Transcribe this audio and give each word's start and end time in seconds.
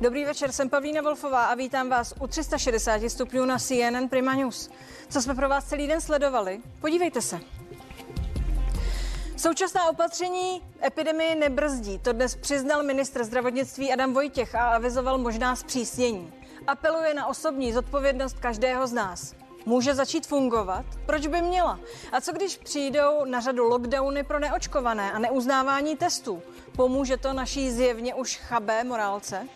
Dobrý 0.00 0.24
večer, 0.24 0.52
jsem 0.52 0.70
Pavlína 0.70 1.02
Wolfová 1.02 1.44
a 1.46 1.54
vítám 1.54 1.88
vás 1.88 2.14
u 2.20 2.26
360 2.26 3.00
stupňů 3.08 3.44
na 3.44 3.58
CNN 3.58 4.08
Prima 4.10 4.34
News. 4.34 4.70
Co 5.08 5.22
jsme 5.22 5.34
pro 5.34 5.48
vás 5.48 5.64
celý 5.64 5.86
den 5.86 6.00
sledovali? 6.00 6.60
Podívejte 6.80 7.22
se. 7.22 7.40
Současná 9.36 9.88
opatření 9.90 10.62
epidemii 10.84 11.34
nebrzdí. 11.34 11.98
To 11.98 12.12
dnes 12.12 12.36
přiznal 12.36 12.82
ministr 12.82 13.24
zdravotnictví 13.24 13.92
Adam 13.92 14.14
Vojtěch 14.14 14.54
a 14.54 14.68
avizoval 14.68 15.18
možná 15.18 15.56
zpřísnění. 15.56 16.32
Apeluje 16.66 17.14
na 17.14 17.26
osobní 17.26 17.72
zodpovědnost 17.72 18.38
každého 18.38 18.86
z 18.86 18.92
nás. 18.92 19.34
Může 19.66 19.94
začít 19.94 20.26
fungovat? 20.26 20.84
Proč 21.06 21.26
by 21.26 21.42
měla? 21.42 21.80
A 22.12 22.20
co 22.20 22.32
když 22.32 22.56
přijdou 22.56 23.24
na 23.24 23.40
řadu 23.40 23.64
lockdowny 23.64 24.24
pro 24.24 24.38
neočkované 24.38 25.12
a 25.12 25.18
neuznávání 25.18 25.96
testů? 25.96 26.42
Pomůže 26.76 27.16
to 27.16 27.32
naší 27.32 27.70
zjevně 27.70 28.14
už 28.14 28.36
chabé 28.36 28.84
morálce? 28.84 29.48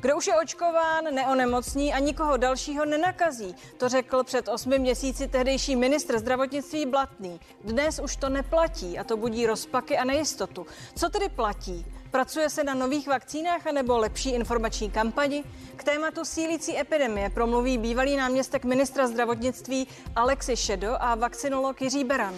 Kdo 0.00 0.16
už 0.16 0.26
je 0.26 0.36
očkován, 0.36 1.04
neonemocní 1.14 1.94
a 1.94 1.98
nikoho 1.98 2.36
dalšího 2.36 2.84
nenakazí. 2.84 3.54
To 3.76 3.88
řekl 3.88 4.24
před 4.24 4.48
osmi 4.48 4.78
měsíci 4.78 5.28
tehdejší 5.28 5.76
ministr 5.76 6.18
zdravotnictví 6.18 6.86
Blatný. 6.86 7.40
Dnes 7.64 7.98
už 7.98 8.16
to 8.16 8.28
neplatí 8.28 8.98
a 8.98 9.04
to 9.04 9.16
budí 9.16 9.46
rozpaky 9.46 9.98
a 9.98 10.04
nejistotu. 10.04 10.66
Co 10.96 11.08
tedy 11.08 11.28
platí? 11.28 11.86
Pracuje 12.14 12.50
se 12.50 12.64
na 12.64 12.74
nových 12.74 13.08
vakcínách 13.08 13.66
anebo 13.66 13.98
lepší 13.98 14.30
informační 14.30 14.90
kampani? 14.90 15.44
K 15.76 15.84
tématu 15.84 16.24
sílící 16.24 16.78
epidemie 16.78 17.30
promluví 17.30 17.78
bývalý 17.78 18.16
náměstek 18.16 18.64
ministra 18.64 19.06
zdravotnictví 19.06 19.86
Alexi 20.16 20.56
Šedo 20.56 20.96
a 21.00 21.14
vakcinolog 21.14 21.82
Jiří 21.82 22.04
Beran. 22.04 22.34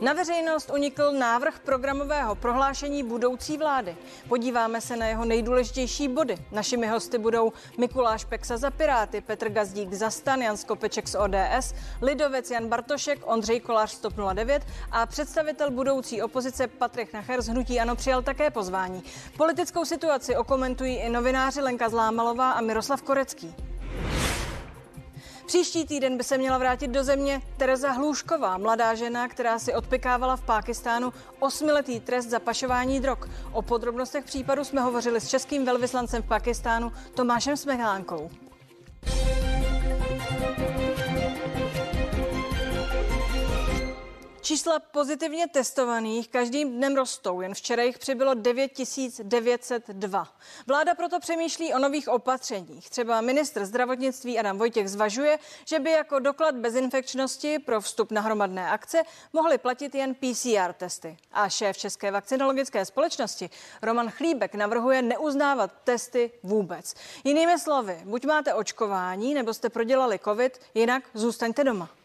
Na 0.00 0.12
veřejnost 0.12 0.70
unikl 0.74 1.12
návrh 1.12 1.58
programového 1.58 2.34
prohlášení 2.34 3.02
budoucí 3.02 3.58
vlády. 3.58 3.96
Podíváme 4.28 4.80
se 4.80 4.96
na 4.96 5.06
jeho 5.06 5.24
nejdůležitější 5.24 6.08
body. 6.08 6.38
Našimi 6.52 6.86
hosty 6.86 7.18
budou 7.18 7.52
Mikuláš 7.78 8.24
Peksa 8.24 8.56
za 8.56 8.70
Piráty, 8.70 9.20
Petr 9.20 9.48
Gazdík 9.48 9.92
za 9.92 10.10
Stan, 10.10 10.42
Jan 10.42 10.56
Skopeček 10.56 11.08
z 11.08 11.14
ODS, 11.14 11.74
Lidovec 12.02 12.50
Jan 12.50 12.68
Bartošek, 12.68 13.18
Ondřej 13.24 13.60
Kolář 13.60 13.90
z 13.90 14.06
09 14.34 14.62
a 14.90 15.06
představitel 15.06 15.70
budoucí 15.70 16.22
opozice 16.22 16.66
Patrik 16.66 17.12
Nacher 17.12 17.42
z 17.42 17.48
Hnutí 17.48 17.80
Ano 17.80 17.96
přijal 17.96 18.22
také 18.22 18.50
pozvání. 18.50 19.02
Politickou 19.36 19.84
situaci 19.84 20.36
okomentují 20.36 20.96
i 20.96 21.08
novináři 21.08 21.60
Lenka 21.60 21.88
Zlámalová 21.88 22.52
a 22.52 22.60
Miroslav 22.60 23.02
Korecký. 23.02 23.54
Příští 25.50 25.86
týden 25.86 26.16
by 26.16 26.24
se 26.24 26.38
měla 26.38 26.58
vrátit 26.58 26.88
do 26.88 27.04
země 27.04 27.42
Tereza 27.56 27.92
Hlušková, 27.92 28.58
mladá 28.58 28.94
žena, 28.94 29.28
která 29.28 29.58
si 29.58 29.74
odpikávala 29.74 30.36
v 30.36 30.42
Pákistánu 30.42 31.12
osmiletý 31.38 32.00
trest 32.00 32.26
za 32.26 32.38
pašování 32.38 33.00
drog. 33.00 33.18
O 33.52 33.62
podrobnostech 33.62 34.24
případu 34.24 34.64
jsme 34.64 34.80
hovořili 34.80 35.20
s 35.20 35.28
českým 35.28 35.64
velvyslancem 35.64 36.22
v 36.22 36.26
Pakistánu 36.26 36.92
Tomášem 37.14 37.56
Smehánkou. 37.56 38.30
Čísla 44.42 44.78
pozitivně 44.78 45.48
testovaných 45.48 46.28
každým 46.28 46.72
dnem 46.76 46.96
rostou. 46.96 47.40
Jen 47.40 47.54
včera 47.54 47.82
jich 47.82 47.98
přibylo 47.98 48.34
9902. 48.34 50.28
Vláda 50.66 50.94
proto 50.94 51.20
přemýšlí 51.20 51.74
o 51.74 51.78
nových 51.78 52.08
opatřeních. 52.08 52.90
Třeba 52.90 53.20
ministr 53.20 53.64
zdravotnictví 53.64 54.38
Adam 54.38 54.58
Vojtěch 54.58 54.90
zvažuje, 54.90 55.38
že 55.64 55.78
by 55.78 55.90
jako 55.90 56.18
doklad 56.18 56.54
bezinfekčnosti 56.54 57.58
pro 57.58 57.80
vstup 57.80 58.10
na 58.10 58.20
hromadné 58.20 58.70
akce 58.70 59.02
mohly 59.32 59.58
platit 59.58 59.94
jen 59.94 60.14
PCR 60.14 60.72
testy. 60.72 61.16
A 61.32 61.48
šéf 61.48 61.78
České 61.78 62.10
vakcinologické 62.10 62.84
společnosti 62.84 63.50
Roman 63.82 64.10
Chlíbek 64.10 64.54
navrhuje 64.54 65.02
neuznávat 65.02 65.70
testy 65.84 66.30
vůbec. 66.42 66.94
Jinými 67.24 67.58
slovy, 67.58 68.00
buď 68.04 68.26
máte 68.26 68.54
očkování, 68.54 69.34
nebo 69.34 69.54
jste 69.54 69.68
prodělali 69.68 70.18
COVID, 70.18 70.60
jinak 70.74 71.02
zůstaňte 71.14 71.64
doma. 71.64 71.99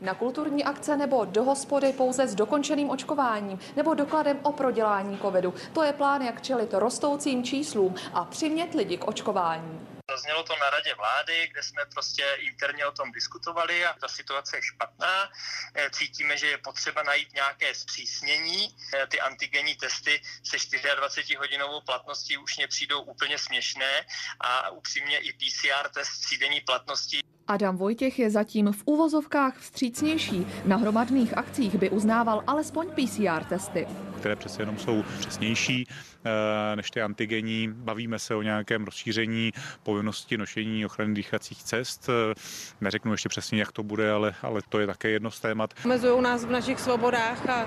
Na 0.00 0.14
kulturní 0.14 0.64
akce 0.64 0.96
nebo 0.96 1.24
do 1.24 1.44
hospody 1.44 1.92
pouze 1.92 2.26
s 2.26 2.34
dokončeným 2.34 2.90
očkováním 2.90 3.58
nebo 3.76 3.94
dokladem 3.94 4.38
o 4.42 4.52
prodělání 4.52 5.18
covidu. 5.18 5.54
To 5.72 5.82
je 5.82 5.92
plán, 5.92 6.22
jak 6.22 6.42
čelit 6.42 6.74
rostoucím 6.74 7.44
číslům 7.44 7.94
a 8.12 8.24
přimět 8.24 8.74
lidi 8.74 8.96
k 8.96 9.08
očkování. 9.08 9.94
Zaznělo 10.10 10.42
to 10.42 10.56
na 10.56 10.70
radě 10.70 10.94
vlády, 10.94 11.48
kde 11.52 11.62
jsme 11.62 11.82
prostě 11.86 12.24
interně 12.38 12.86
o 12.86 12.92
tom 12.92 13.12
diskutovali 13.12 13.86
a 13.86 13.92
ta 13.92 14.08
situace 14.08 14.56
je 14.56 14.62
špatná. 14.62 15.30
Eh, 15.74 15.90
cítíme, 15.90 16.36
že 16.36 16.46
je 16.46 16.58
potřeba 16.58 17.02
najít 17.02 17.34
nějaké 17.34 17.74
zpřísnění. 17.74 18.76
Eh, 18.94 19.06
ty 19.06 19.20
antigenní 19.20 19.76
testy 19.76 20.22
se 20.44 20.56
24 20.96 21.36
hodinovou 21.36 21.80
platností 21.80 22.38
už 22.38 22.56
mě 22.56 22.68
přijdou 22.68 23.02
úplně 23.02 23.38
směšné 23.38 24.06
a 24.40 24.70
upřímně 24.70 25.18
i 25.18 25.32
PCR 25.32 25.88
test 25.88 26.20
třídenní 26.20 26.60
platnosti 26.60 27.20
Adam 27.48 27.76
Vojtěch 27.76 28.18
je 28.18 28.30
zatím 28.30 28.72
v 28.72 28.82
uvozovkách 28.84 29.58
vstřícnější. 29.58 30.46
Na 30.64 30.76
hromadných 30.76 31.36
akcích 31.36 31.74
by 31.74 31.90
uznával 31.90 32.42
alespoň 32.46 32.86
PCR 32.86 33.44
testy. 33.44 33.86
Které 34.16 34.36
přece 34.36 34.62
jenom 34.62 34.78
jsou 34.78 35.04
přesnější 35.18 35.88
eh, 36.24 36.76
než 36.76 36.90
ty 36.90 37.02
antigenní. 37.02 37.68
Bavíme 37.72 38.18
se 38.18 38.34
o 38.34 38.42
nějakém 38.42 38.84
rozšíření 38.84 39.52
povinnosti 39.82 40.36
nošení 40.36 40.86
ochrany 40.86 41.14
dýchacích 41.14 41.62
cest. 41.62 42.08
Eh, 42.08 42.34
neřeknu 42.80 43.12
ještě 43.12 43.28
přesně, 43.28 43.58
jak 43.58 43.72
to 43.72 43.82
bude, 43.82 44.12
ale, 44.12 44.34
ale 44.42 44.60
to 44.68 44.80
je 44.80 44.86
také 44.86 45.08
jedno 45.08 45.30
z 45.30 45.40
témat. 45.40 45.74
Omezují 45.84 46.22
nás 46.22 46.44
v 46.44 46.50
našich 46.50 46.80
svobodách 46.80 47.48
a 47.48 47.66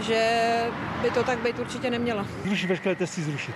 že 0.00 0.40
by 1.02 1.10
to 1.10 1.24
tak 1.24 1.38
být 1.38 1.58
určitě 1.58 1.90
nemělo. 1.90 2.26
Zrušit 2.44 2.66
veškeré 2.66 2.96
testy 2.96 3.22
zrušit 3.22 3.54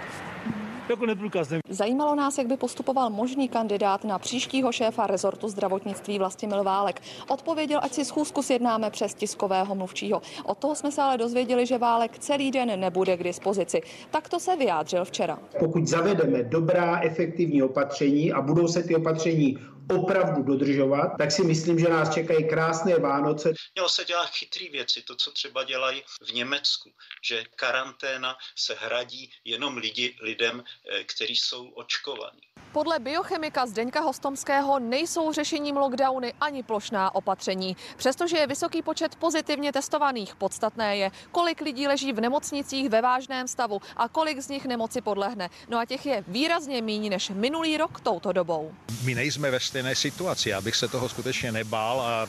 jako 0.90 1.06
neprůkazem. 1.06 1.60
Zajímalo 1.68 2.14
nás, 2.14 2.38
jak 2.38 2.46
by 2.46 2.56
postupoval 2.56 3.10
možný 3.10 3.48
kandidát 3.48 4.04
na 4.04 4.18
příštího 4.18 4.72
šéfa 4.72 5.06
rezortu 5.06 5.48
zdravotnictví 5.48 6.18
Vlastimil 6.18 6.64
Válek. 6.64 7.02
Odpověděl, 7.28 7.80
ať 7.82 7.92
si 7.92 8.04
schůzku 8.04 8.42
sjednáme 8.42 8.90
přes 8.90 9.14
tiskového 9.14 9.74
mluvčího. 9.74 10.22
Od 10.44 10.58
toho 10.58 10.74
jsme 10.74 10.92
se 10.92 11.02
ale 11.02 11.18
dozvěděli, 11.18 11.66
že 11.66 11.78
Válek 11.78 12.18
celý 12.18 12.50
den 12.50 12.80
nebude 12.80 13.16
k 13.16 13.24
dispozici. 13.24 13.80
Tak 14.10 14.28
to 14.28 14.40
se 14.40 14.56
vyjádřil 14.56 15.04
včera. 15.04 15.38
Pokud 15.58 15.86
zavedeme 15.86 16.42
dobrá, 16.42 17.00
efektivní 17.00 17.62
opatření 17.62 18.32
a 18.32 18.40
budou 18.40 18.68
se 18.68 18.82
ty 18.82 18.96
opatření 18.96 19.58
opravdu 19.90 20.42
dodržovat, 20.42 21.08
tak 21.18 21.32
si 21.32 21.44
myslím, 21.44 21.78
že 21.78 21.88
nás 21.88 22.14
čekají 22.14 22.48
krásné 22.48 22.98
Vánoce. 22.98 23.52
Mělo 23.74 23.88
se 23.88 24.04
dělat 24.04 24.30
chytrý 24.30 24.68
věci, 24.68 25.02
to, 25.02 25.16
co 25.16 25.30
třeba 25.30 25.64
dělají 25.64 26.02
v 26.22 26.32
Německu, 26.32 26.90
že 27.24 27.44
karanténa 27.56 28.36
se 28.56 28.76
hradí 28.80 29.30
jenom 29.44 29.76
lidi, 29.76 30.16
lidem, 30.22 30.64
eh, 30.64 31.04
kteří 31.04 31.36
jsou 31.36 31.68
očkovaní. 31.68 32.40
Podle 32.72 32.98
biochemika 32.98 33.66
Zdeňka 33.66 34.00
Hostomského 34.00 34.78
nejsou 34.78 35.32
řešením 35.32 35.76
lockdowny 35.76 36.32
ani 36.40 36.62
plošná 36.62 37.14
opatření. 37.14 37.76
Přestože 37.96 38.38
je 38.38 38.46
vysoký 38.46 38.82
počet 38.82 39.16
pozitivně 39.16 39.72
testovaných, 39.72 40.36
podstatné 40.36 40.96
je, 40.96 41.10
kolik 41.32 41.60
lidí 41.60 41.86
leží 41.86 42.12
v 42.12 42.20
nemocnicích 42.20 42.88
ve 42.88 43.02
vážném 43.02 43.48
stavu 43.48 43.80
a 43.96 44.08
kolik 44.08 44.40
z 44.40 44.48
nich 44.48 44.66
nemoci 44.66 45.00
podlehne. 45.00 45.50
No 45.68 45.78
a 45.78 45.84
těch 45.84 46.06
je 46.06 46.24
výrazně 46.28 46.82
méně 46.82 47.10
než 47.10 47.30
minulý 47.30 47.76
rok 47.76 48.00
touto 48.00 48.32
dobou. 48.32 48.74
My 49.04 49.14
nejsme 49.14 49.50
ve 49.50 49.60
stejné 49.60 49.77
situaci, 49.92 50.54
abych 50.54 50.76
se 50.76 50.88
toho 50.88 51.08
skutečně 51.08 51.52
nebál 51.52 52.00
a 52.00 52.28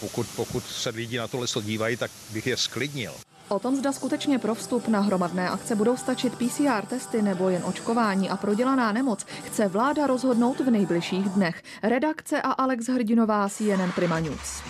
pokud, 0.00 0.26
pokud 0.36 0.64
se 0.64 0.90
lidi 0.90 1.18
na 1.18 1.28
tohle 1.28 1.46
dívají, 1.62 1.96
tak 1.96 2.10
bych 2.32 2.46
je 2.46 2.56
sklidnil. 2.56 3.12
O 3.48 3.58
tom, 3.58 3.76
zda 3.76 3.92
skutečně 3.92 4.38
pro 4.38 4.54
vstup 4.54 4.88
na 4.88 5.00
hromadné 5.00 5.48
akce 5.50 5.74
budou 5.74 5.96
stačit 5.96 6.34
PCR 6.34 6.86
testy 6.86 7.22
nebo 7.22 7.48
jen 7.48 7.62
očkování 7.64 8.30
a 8.30 8.36
prodělaná 8.36 8.92
nemoc, 8.92 9.26
chce 9.44 9.68
vláda 9.68 10.06
rozhodnout 10.06 10.60
v 10.60 10.70
nejbližších 10.70 11.28
dnech. 11.28 11.62
Redakce 11.82 12.42
a 12.42 12.50
Alex 12.50 12.86
Hrdinová, 12.86 13.48
CNN 13.48 13.92
Prima 13.94 14.20
News. 14.20 14.62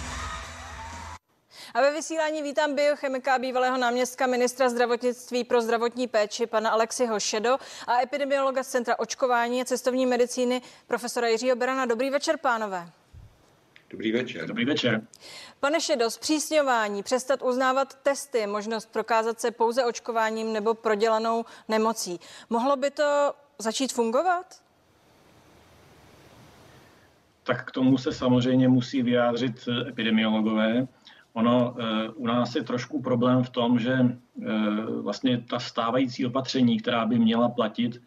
A 1.77 1.81
ve 1.81 1.93
vysílání 1.93 2.43
vítám 2.43 2.75
biochemika 2.75 3.39
bývalého 3.39 3.77
náměstka 3.77 4.27
ministra 4.27 4.69
zdravotnictví 4.69 5.45
pro 5.45 5.61
zdravotní 5.61 6.09
péči 6.09 6.47
pana 6.47 6.71
Alexiho 6.71 7.21
Šedo 7.21 7.59
a 7.87 8.01
epidemiologa 8.03 8.63
z 8.63 8.69
Centra 8.69 8.99
očkování 8.99 9.63
a 9.63 9.65
cestovní 9.65 10.07
medicíny 10.07 10.63
profesora 10.87 11.29
Jiřího 11.29 11.57
Berana. 11.57 11.87
Dobrý 11.87 12.11
večer, 12.11 12.37
pánové. 12.39 12.91
Dobrý 13.91 14.13
večer. 14.13 14.47
Dobrý 14.47 14.65
večer. 14.65 15.03
Pane 15.61 15.81
Šedo, 15.81 16.11
zpřísňování, 16.11 17.03
přestat 17.03 17.43
uznávat 17.43 17.95
testy, 17.95 18.47
možnost 18.47 18.93
prokázat 18.93 19.41
se 19.41 19.51
pouze 19.51 19.85
očkováním 19.85 20.53
nebo 20.53 20.75
prodělanou 20.75 21.45
nemocí. 21.69 22.21
Mohlo 22.51 22.77
by 22.77 22.91
to 22.91 23.35
začít 23.59 23.93
fungovat? 23.93 24.61
Tak 27.43 27.69
k 27.69 27.71
tomu 27.71 27.99
se 27.99 28.13
samozřejmě 28.13 28.69
musí 28.69 29.03
vyjádřit 29.03 29.69
epidemiologové. 29.89 30.87
Ono 31.37 31.75
e, 31.79 32.09
u 32.09 32.27
nás 32.27 32.55
je 32.57 32.63
trošku 32.63 33.03
problém 33.03 33.43
v 33.43 33.51
tom, 33.51 33.79
že 33.79 33.93
e, 33.93 34.15
vlastně 35.03 35.45
ta 35.51 35.59
stávající 35.59 36.27
opatření, 36.27 36.81
která 36.81 37.07
by 37.07 37.19
měla 37.19 37.49
platit, 37.49 38.03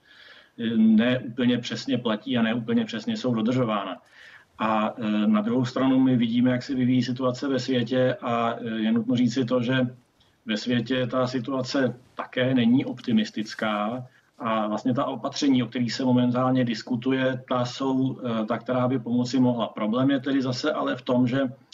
e, 0.57 0.77
ne 0.77 1.19
úplně 1.19 1.57
přesně 1.57 1.97
platí 1.97 2.37
a 2.37 2.41
ne 2.41 2.53
úplně 2.53 2.85
přesně 2.85 3.17
jsou 3.17 3.33
dodržována. 3.33 4.01
A 4.59 4.93
na 5.25 5.41
druhou 5.41 5.65
stranu 5.65 5.99
my 5.99 6.17
vidíme, 6.17 6.51
jak 6.51 6.63
se 6.63 6.75
vyvíjí 6.75 7.03
situace 7.03 7.47
ve 7.47 7.59
světě 7.59 8.17
a 8.21 8.55
je 8.59 8.91
nutno 8.91 9.15
říci 9.15 9.45
to, 9.45 9.61
že 9.61 9.87
ve 10.45 10.57
světě 10.57 11.07
ta 11.07 11.27
situace 11.27 11.95
také 12.15 12.53
není 12.53 12.85
optimistická 12.85 14.05
a 14.39 14.67
vlastně 14.67 14.93
ta 14.93 15.05
opatření, 15.05 15.63
o 15.63 15.67
kterých 15.67 15.93
se 15.93 16.05
momentálně 16.05 16.65
diskutuje, 16.65 17.43
ta 17.49 17.65
jsou 17.65 18.19
ta, 18.47 18.57
která 18.57 18.87
by 18.87 18.99
pomoci 18.99 19.39
mohla. 19.39 19.67
Problém 19.67 20.11
je 20.11 20.19
tedy 20.19 20.41
zase 20.41 20.73
ale 20.73 20.95
v 20.95 21.01
tom, 21.01 21.27
že 21.27 21.41
Eh, 21.41 21.68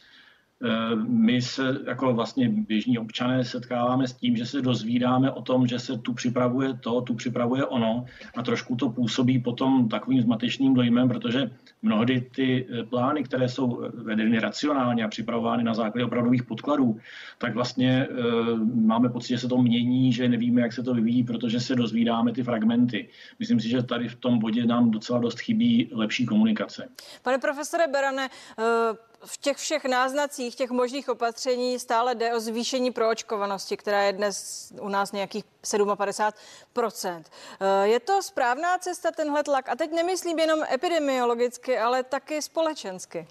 my 1.07 1.41
se 1.41 1.77
jako 1.87 2.13
vlastně 2.13 2.49
běžní 2.49 2.97
občané 2.97 3.43
setkáváme 3.43 4.07
s 4.07 4.13
tím, 4.13 4.37
že 4.37 4.45
se 4.45 4.61
dozvídáme 4.61 5.31
o 5.31 5.41
tom, 5.41 5.67
že 5.67 5.79
se 5.79 5.97
tu 5.97 6.13
připravuje 6.13 6.73
to, 6.73 7.01
tu 7.01 7.13
připravuje 7.13 7.65
ono 7.65 8.05
a 8.37 8.43
trošku 8.43 8.75
to 8.75 8.89
působí 8.89 9.39
potom 9.39 9.89
takovým 9.89 10.21
zmatečným 10.21 10.73
dojmem, 10.73 11.07
protože 11.07 11.51
mnohdy 11.81 12.21
ty 12.21 12.67
eh, 12.69 12.83
plány, 12.83 13.23
které 13.23 13.49
jsou 13.49 13.89
vedeny 13.93 14.39
racionálně 14.39 15.03
a 15.03 15.07
připravovány 15.07 15.63
na 15.63 15.73
základě 15.73 16.05
opravdových 16.05 16.43
podkladů, 16.43 16.99
tak 17.37 17.53
vlastně 17.53 18.07
máme 18.75 19.09
pocit, 19.09 19.27
že 19.27 19.37
se 19.37 19.47
to 19.47 19.57
mění, 19.57 20.13
že 20.13 20.29
nevíme, 20.29 20.61
jak 20.61 20.73
se 20.73 20.83
to 20.83 20.93
vyvíjí, 20.93 21.23
protože 21.23 21.59
se 21.59 21.75
dozvídáme 21.75 22.31
ty 22.31 22.43
fragmenty. 22.43 23.09
Myslím 23.39 23.59
si, 23.59 23.69
že 23.69 23.83
tady 23.83 24.07
v 24.07 24.15
tom 24.15 24.39
bodě 24.39 24.65
nám 24.65 24.91
docela 24.91 25.19
dost 25.19 25.39
chybí 25.39 25.89
lepší 25.93 26.25
komunikace. 26.25 26.87
Pane 27.23 27.37
profesore 27.37 27.87
Berane, 27.87 28.27
v 29.25 29.37
těch 29.37 29.57
všech 29.57 29.85
náznacích, 29.85 30.55
těch 30.55 30.69
možných 30.69 31.09
opatření 31.09 31.79
stále 31.79 32.15
jde 32.15 32.33
o 32.33 32.39
zvýšení 32.39 32.91
proočkovanosti, 32.91 33.77
která 33.77 34.03
je 34.03 34.13
dnes 34.13 34.67
u 34.81 34.89
nás 34.89 35.11
nějakých 35.11 35.43
57%. 35.63 37.23
Eh, 37.59 37.87
je 37.87 37.99
to 37.99 38.23
správná 38.23 38.77
cesta, 38.77 39.11
tenhle 39.11 39.43
tlak? 39.43 39.69
A 39.69 39.75
teď 39.75 39.91
nemyslím 39.91 40.39
jenom 40.39 40.63
epidemiologicky, 40.71 41.79
ale 41.79 42.03
taky 42.03 42.41
společensky. 42.41 43.27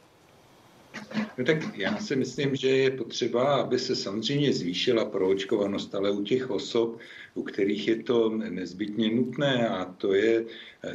No 1.38 1.44
tak 1.44 1.78
já 1.78 1.96
si 1.96 2.16
myslím, 2.16 2.56
že 2.56 2.68
je 2.68 2.90
potřeba, 2.90 3.54
aby 3.54 3.78
se 3.78 3.96
samozřejmě 3.96 4.52
zvýšila 4.52 5.04
proočkovanost, 5.04 5.94
ale 5.94 6.10
u 6.10 6.22
těch 6.22 6.50
osob, 6.50 6.98
u 7.34 7.42
kterých 7.42 7.88
je 7.88 8.02
to 8.02 8.30
nezbytně 8.30 9.10
nutné 9.10 9.68
a 9.68 9.84
to 9.84 10.14
je, 10.14 10.44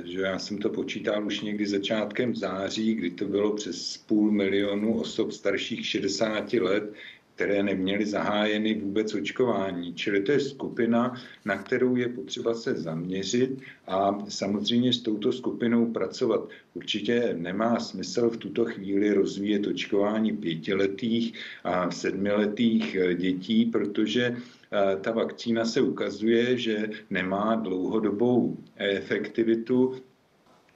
že 0.04 0.22
já 0.22 0.40
jsem 0.40 0.57
to 0.57 0.69
počítal 0.69 1.25
už 1.25 1.42
někdy 1.42 1.68
začátkem 1.68 2.36
září, 2.36 2.96
kdy 2.96 3.12
to 3.12 3.25
bylo 3.25 3.56
přes 3.56 3.98
půl 3.98 4.31
milionu 4.31 5.00
osob 5.00 5.31
starších 5.31 5.86
60 5.86 6.54
let, 6.54 6.94
které 7.39 7.63
neměly 7.63 8.06
zahájeny 8.06 8.74
vůbec 8.74 9.13
očkování. 9.15 9.94
Čili 9.94 10.21
to 10.21 10.31
je 10.31 10.39
skupina, 10.39 11.15
na 11.45 11.57
kterou 11.57 11.95
je 11.95 12.09
potřeba 12.09 12.53
se 12.53 12.74
zaměřit 12.74 13.62
a 13.88 14.18
samozřejmě 14.30 14.94
s 14.94 15.01
touto 15.01 15.31
skupinou 15.31 15.91
pracovat. 15.91 16.50
Určitě 16.74 17.36
nemá 17.38 17.80
smysl 17.80 18.30
v 18.30 18.38
tuto 18.38 18.65
chvíli 18.65 19.13
rozvíjet 19.13 19.68
očkování 19.68 20.38
pětiletých 20.38 21.33
a 21.63 21.91
sedmiletých 21.91 22.97
dětí, 23.15 23.65
protože 23.65 24.35
eh, 24.35 24.97
ta 25.01 25.12
vakcína 25.12 25.65
se 25.65 25.81
ukazuje, 25.81 26.57
že 26.57 26.89
nemá 27.09 27.56
dlouhodobou 27.56 28.57
efektivitu 28.75 29.95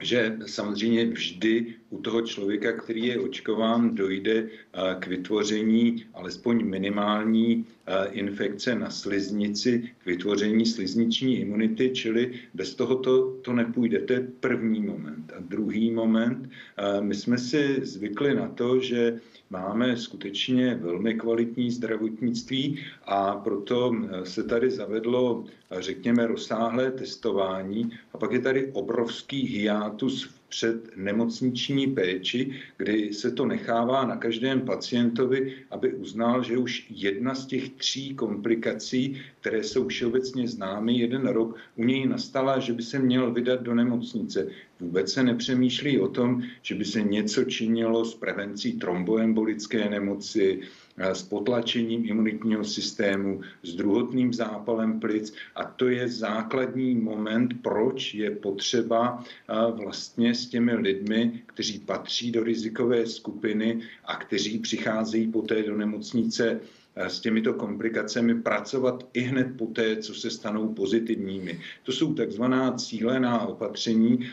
že 0.00 0.36
samozřejmě 0.46 1.06
vždy 1.06 1.74
u 1.94 1.98
toho 1.98 2.22
člověka, 2.22 2.72
který 2.72 3.06
je 3.06 3.20
očkován, 3.20 3.94
dojde 3.94 4.34
eh, 4.34 4.96
k 4.98 5.06
vytvoření 5.06 6.04
alespoň 6.14 6.64
minimální 6.66 7.66
eh, 7.86 8.08
infekce 8.10 8.74
na 8.74 8.90
sliznici, 8.90 9.90
k 10.02 10.06
vytvoření 10.06 10.66
slizniční 10.66 11.40
imunity, 11.40 11.90
čili 11.94 12.32
bez 12.54 12.74
toho 12.74 12.94
to, 13.42 13.52
nepůjde. 13.52 13.98
To 13.98 14.12
je 14.12 14.28
první 14.40 14.80
moment. 14.82 15.32
A 15.36 15.40
druhý 15.40 15.90
moment, 15.90 16.50
eh, 16.50 17.00
my 17.00 17.14
jsme 17.14 17.38
si 17.38 17.78
zvykli 17.82 18.34
na 18.34 18.48
to, 18.48 18.80
že 18.80 19.20
máme 19.50 19.96
skutečně 19.96 20.74
velmi 20.74 21.14
kvalitní 21.14 21.70
zdravotnictví 21.70 22.78
a 23.06 23.36
proto 23.36 23.94
se 24.24 24.42
tady 24.42 24.70
zavedlo, 24.70 25.44
řekněme, 25.70 26.26
rozsáhlé 26.26 26.90
testování 26.90 27.90
a 28.12 28.18
pak 28.18 28.32
je 28.32 28.38
tady 28.38 28.72
obrovský 28.72 29.46
hiátus 29.46 30.34
před 30.54 30.96
nemocniční 30.96 31.86
péči, 31.86 32.50
kdy 32.76 33.12
se 33.12 33.30
to 33.30 33.46
nechává 33.46 34.06
na 34.06 34.16
každém 34.16 34.60
pacientovi, 34.60 35.54
aby 35.70 35.94
uznal, 35.94 36.42
že 36.42 36.58
už 36.58 36.86
jedna 36.90 37.34
z 37.34 37.46
těch 37.46 37.68
tří 37.70 38.14
komplikací, 38.14 39.20
které 39.40 39.64
jsou 39.64 39.88
všeobecně 39.88 40.48
známy 40.48 40.98
jeden 40.98 41.26
rok, 41.26 41.58
u 41.76 41.84
něj 41.84 42.06
nastala, 42.06 42.58
že 42.58 42.72
by 42.72 42.82
se 42.82 42.98
měl 42.98 43.32
vydat 43.32 43.62
do 43.62 43.74
nemocnice. 43.74 44.46
Vůbec 44.80 45.12
se 45.12 45.22
nepřemýšlí 45.22 46.00
o 46.00 46.08
tom, 46.08 46.42
že 46.62 46.74
by 46.74 46.84
se 46.84 47.02
něco 47.02 47.44
činilo 47.44 48.04
s 48.04 48.14
prevencí 48.14 48.72
tromboembolické 48.72 49.90
nemoci, 49.90 50.60
s 50.98 51.22
potlačením 51.22 52.04
imunitního 52.06 52.64
systému, 52.64 53.40
s 53.62 53.74
druhotným 53.74 54.34
zápalem 54.34 55.00
plic 55.00 55.34
a 55.54 55.64
to 55.64 55.88
je 55.88 56.08
základní 56.08 56.94
moment, 56.94 57.62
proč 57.62 58.14
je 58.14 58.30
potřeba 58.30 59.24
vlastně 59.70 60.34
s 60.34 60.46
těmi 60.46 60.74
lidmi, 60.74 61.42
kteří 61.46 61.78
patří 61.78 62.32
do 62.32 62.44
rizikové 62.44 63.06
skupiny 63.06 63.80
a 64.04 64.16
kteří 64.16 64.58
přicházejí 64.58 65.32
poté 65.32 65.62
do 65.62 65.76
nemocnice 65.76 66.60
s 66.96 67.20
těmito 67.20 67.54
komplikacemi 67.54 68.34
pracovat 68.42 69.06
i 69.12 69.20
hned 69.20 69.46
poté, 69.58 69.96
co 69.96 70.14
se 70.14 70.30
stanou 70.30 70.68
pozitivními. 70.68 71.60
To 71.82 71.92
jsou 71.92 72.14
takzvaná 72.14 72.72
cílená 72.72 73.46
opatření 73.46 74.30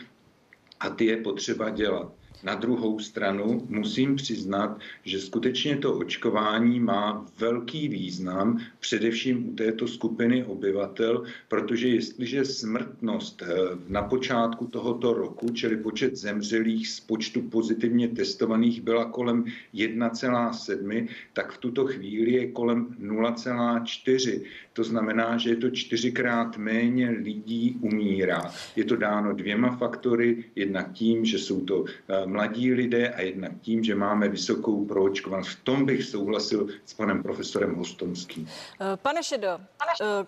a 0.80 0.90
ty 0.90 1.04
je 1.04 1.16
potřeba 1.16 1.70
dělat. 1.70 2.12
Na 2.44 2.54
druhou 2.54 2.98
stranu 2.98 3.66
musím 3.68 4.16
přiznat, 4.16 4.78
že 5.04 5.20
skutečně 5.20 5.76
to 5.76 5.94
očkování 5.94 6.80
má 6.80 7.26
velký 7.38 7.88
význam, 7.88 8.58
především 8.80 9.48
u 9.48 9.54
této 9.54 9.88
skupiny 9.88 10.44
obyvatel, 10.44 11.24
protože 11.48 11.88
jestliže 11.88 12.44
smrtnost 12.44 13.42
eh, 13.42 13.54
na 13.88 14.02
počátku 14.02 14.66
tohoto 14.66 15.12
roku, 15.12 15.48
čili 15.48 15.76
počet 15.76 16.16
zemřelých 16.16 16.88
z 16.88 17.00
počtu 17.00 17.42
pozitivně 17.42 18.08
testovaných 18.08 18.80
byla 18.80 19.04
kolem 19.04 19.44
1,7, 19.74 21.08
tak 21.32 21.52
v 21.52 21.58
tuto 21.58 21.86
chvíli 21.86 22.32
je 22.32 22.52
kolem 22.52 22.96
0,4. 23.00 24.40
To 24.72 24.84
znamená, 24.84 25.38
že 25.38 25.50
je 25.50 25.56
to 25.56 25.70
čtyřikrát 25.70 26.56
méně 26.56 27.10
lidí 27.10 27.76
umírá. 27.80 28.52
Je 28.76 28.84
to 28.84 28.96
dáno 28.96 29.32
dvěma 29.32 29.76
faktory, 29.76 30.44
jednak 30.56 30.92
tím, 30.92 31.24
že 31.24 31.38
jsou 31.38 31.60
to 31.60 31.84
eh, 31.84 32.31
mladí 32.32 32.72
lidé 32.72 33.08
a 33.08 33.20
jednak 33.20 33.52
tím, 33.60 33.84
že 33.84 33.94
máme 33.94 34.28
vysokou 34.28 34.84
proočkovanost. 34.84 35.48
V 35.50 35.64
tom 35.64 35.86
bych 35.86 36.04
souhlasil 36.04 36.68
s 36.86 36.94
panem 36.94 37.22
profesorem 37.22 37.74
Hostomským. 37.74 38.48
Pane 38.96 39.22
Šedo, 39.22 39.60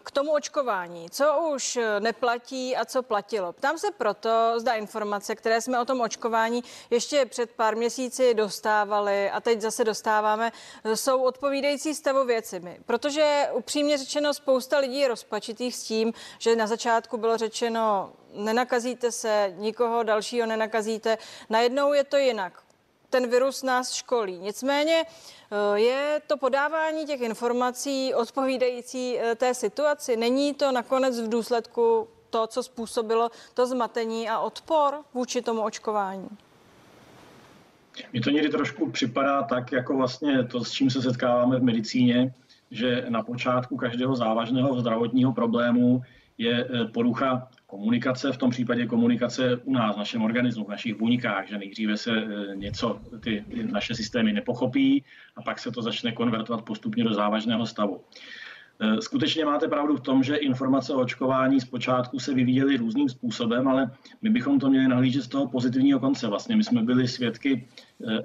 k 0.03 0.11
tomu 0.11 0.33
očkování, 0.33 1.11
co 1.11 1.51
už 1.55 1.79
neplatí 1.99 2.77
a 2.77 2.85
co 2.85 3.03
platilo? 3.03 3.53
Ptám 3.53 3.79
se 3.79 3.87
proto, 3.99 4.55
zda 4.57 4.73
informace, 4.73 5.35
které 5.35 5.61
jsme 5.61 5.81
o 5.81 5.85
tom 5.85 6.01
očkování 6.01 6.65
ještě 6.91 7.27
před 7.27 7.51
pár 7.51 7.77
měsíci 7.77 8.35
dostávali 8.35 9.31
a 9.31 9.41
teď 9.41 9.61
zase 9.61 9.85
dostáváme, 9.85 10.53
jsou 10.95 11.23
odpovídající 11.23 11.95
stavu 11.95 12.25
věcmi. 12.25 12.79
Protože 12.87 13.47
upřímně 13.53 13.99
řečeno 13.99 14.35
spousta 14.35 14.79
lidí 14.79 14.99
je 14.99 15.09
rozpačitých 15.09 15.75
s 15.75 15.83
tím, 15.83 16.13
že 16.39 16.57
na 16.57 16.67
začátku 16.67 17.17
bylo 17.17 17.37
řečeno, 17.37 18.13
nenakazíte 18.35 19.13
se, 19.13 19.55
nikoho 19.57 20.03
dalšího 20.03 20.47
nenakazíte. 20.47 21.19
Najednou 21.51 21.93
je 21.93 22.05
to 22.05 22.17
jinak. 22.17 22.63
Ten 23.11 23.31
virus 23.31 23.63
nás 23.63 23.93
školí. 23.93 24.39
Nicméně 24.39 25.05
eh, 25.05 25.81
je 25.81 26.23
to 26.27 26.37
podávání 26.37 27.07
těch 27.07 27.21
informací 27.21 28.15
odpovídající 28.15 29.19
eh, 29.19 29.35
té 29.35 29.55
situaci. 29.55 30.17
Není 30.17 30.55
to 30.55 30.73
nakonec 30.73 31.21
v 31.21 31.29
důsledku 31.29 32.09
to, 32.31 32.47
co 32.47 32.63
způsobilo 32.63 33.31
to 33.55 33.67
zmatení 33.67 34.29
a 34.29 34.39
odpor 34.39 34.95
vůči 35.15 35.43
tomu 35.43 35.63
očkování? 35.63 36.29
Mně 38.13 38.21
to 38.21 38.31
někdy 38.31 38.49
trošku 38.49 38.91
připadá 38.91 39.43
tak, 39.43 39.73
jako 39.73 39.97
vlastně 39.97 40.45
to, 40.45 40.65
s 40.65 40.71
čím 40.71 40.91
se 40.91 41.03
setkáváme 41.03 41.59
v 41.59 41.63
medicíně, 41.63 42.35
že 42.71 43.07
na 43.09 43.23
počátku 43.23 43.77
každého 43.77 44.17
závažného 44.17 44.81
zdravotního 44.81 45.33
problému 45.33 46.03
je 46.39 46.65
e, 46.65 46.85
porucha 46.85 47.49
komunikace, 47.67 48.33
v 48.33 48.37
tom 48.37 48.51
případě 48.51 48.87
komunikace 48.87 49.57
u 49.57 49.73
nás, 49.73 49.95
v 49.95 49.99
našem 49.99 50.23
organismu, 50.23 50.65
v 50.65 50.69
našich 50.69 50.95
buňkách, 50.95 51.49
že 51.49 51.59
nejdříve 51.59 51.97
se 51.97 52.11
e, 52.11 52.57
něco, 52.57 53.01
ty 53.21 53.45
naše 53.73 53.95
systémy 53.95 54.33
nepochopí 54.33 55.05
a 55.37 55.43
pak 55.43 55.59
se 55.59 55.71
to 55.71 55.83
začne 55.83 56.13
konvertovat 56.13 56.65
postupně 56.65 57.05
do 57.05 57.15
závažného 57.15 57.67
stavu. 57.67 58.01
E, 58.81 59.03
skutečně 59.03 59.45
máte 59.45 59.69
pravdu 59.69 59.97
v 59.97 60.01
tom, 60.01 60.23
že 60.23 60.37
informace 60.37 60.93
o 60.93 61.01
očkování 61.01 61.61
zpočátku 61.61 62.19
se 62.19 62.35
vyvíjely 62.35 62.77
různým 62.77 63.09
způsobem, 63.09 63.69
ale 63.69 63.91
my 64.23 64.31
bychom 64.31 64.61
to 64.61 64.71
měli 64.71 64.89
nahlížet 64.89 65.23
z 65.23 65.29
toho 65.29 65.49
pozitivního 65.49 66.01
konce. 66.01 66.27
Vlastně 66.27 66.57
my 66.57 66.65
jsme 66.65 66.83
byli 66.83 67.09
svědky 67.09 67.69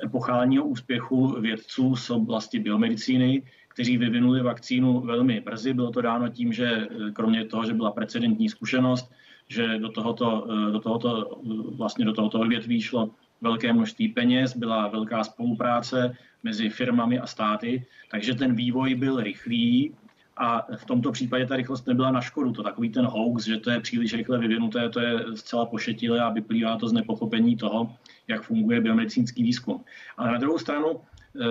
epochálního 0.04 0.66
úspěchu 0.66 1.42
vědců 1.42 1.96
z 1.96 2.10
oblasti 2.10 2.60
biomedicíny, 2.60 3.44
kteří 3.80 3.98
vyvinuli 3.98 4.42
vakcínu 4.42 5.00
velmi 5.00 5.42
brzy. 5.42 5.74
Bylo 5.74 5.92
to 5.92 6.02
dáno 6.02 6.30
tím, 6.30 6.54
že 6.54 6.68
eh, 6.68 7.12
kromě 7.12 7.46
toho, 7.46 7.66
že 7.66 7.74
byla 7.74 7.92
precedentní 7.92 8.50
zkušenost, 8.50 9.12
že 9.48 9.80
do 9.80 9.90
tohoto, 9.90 10.48
eh, 10.52 10.72
do 10.72 10.80
tohoto, 10.80 11.10
eh, 11.32 11.78
vlastně 11.78 12.06
do 12.06 12.14
tohoto 12.14 12.40
odvětví 12.40 12.82
šlo 12.82 13.10
velké 13.42 13.74
množství 13.74 14.08
peněz, 14.08 14.58
byla 14.58 14.88
velká 14.88 15.24
spolupráce 15.24 16.16
mezi 16.44 16.70
firmami 16.70 17.20
a 17.20 17.28
státy, 17.28 17.86
takže 18.12 18.36
ten 18.36 18.56
vývoj 18.56 18.96
byl 18.96 19.24
rychlý 19.24 19.96
a 20.38 20.68
v 20.76 20.86
tomto 20.86 21.12
případě 21.12 21.46
ta 21.46 21.56
rychlost 21.56 21.88
nebyla 21.88 22.12
na 22.12 22.22
škodu. 22.22 22.52
To 22.52 22.64
takový 22.64 22.90
ten 22.90 23.06
hoax, 23.06 23.46
že 23.46 23.58
to 23.58 23.72
je 23.72 23.80
příliš 23.80 24.14
rychle 24.14 24.40
vyvinuté, 24.40 24.90
to 24.90 25.00
je 25.00 25.26
zcela 25.36 25.66
pošetilé 25.66 26.20
a 26.20 26.30
vyplývá 26.30 26.76
to 26.76 26.88
z 26.88 26.94
nepochopení 26.94 27.56
toho, 27.56 27.96
jak 28.28 28.44
funguje 28.44 28.82
biomedicínský 28.82 29.44
výzkum. 29.44 29.84
Ale 30.18 30.32
na 30.32 30.38
druhou 30.38 30.58
stranu 30.58 31.00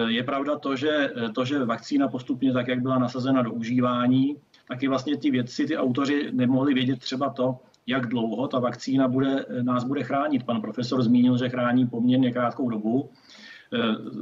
je 0.06 0.22
pravda 0.24 0.58
to, 0.58 0.76
že, 0.76 1.10
to, 1.34 1.44
že 1.44 1.64
vakcína 1.64 2.08
postupně 2.08 2.52
tak, 2.52 2.68
jak 2.68 2.82
byla 2.82 2.98
nasazena 2.98 3.42
do 3.42 3.52
užívání, 3.52 4.36
taky 4.68 4.88
vlastně 4.88 5.16
ti 5.16 5.30
vědci, 5.30 5.66
ty 5.66 5.76
autoři 5.76 6.30
nemohli 6.32 6.74
vědět 6.74 6.98
třeba 6.98 7.30
to, 7.30 7.56
jak 7.86 8.06
dlouho 8.06 8.48
ta 8.48 8.58
vakcína 8.58 9.08
bude, 9.08 9.46
nás 9.62 9.84
bude 9.84 10.02
chránit. 10.02 10.42
Pan 10.42 10.60
profesor 10.60 11.02
zmínil, 11.02 11.38
že 11.38 11.48
chrání 11.48 11.86
poměrně 11.86 12.32
krátkou 12.32 12.70
dobu. 12.70 13.10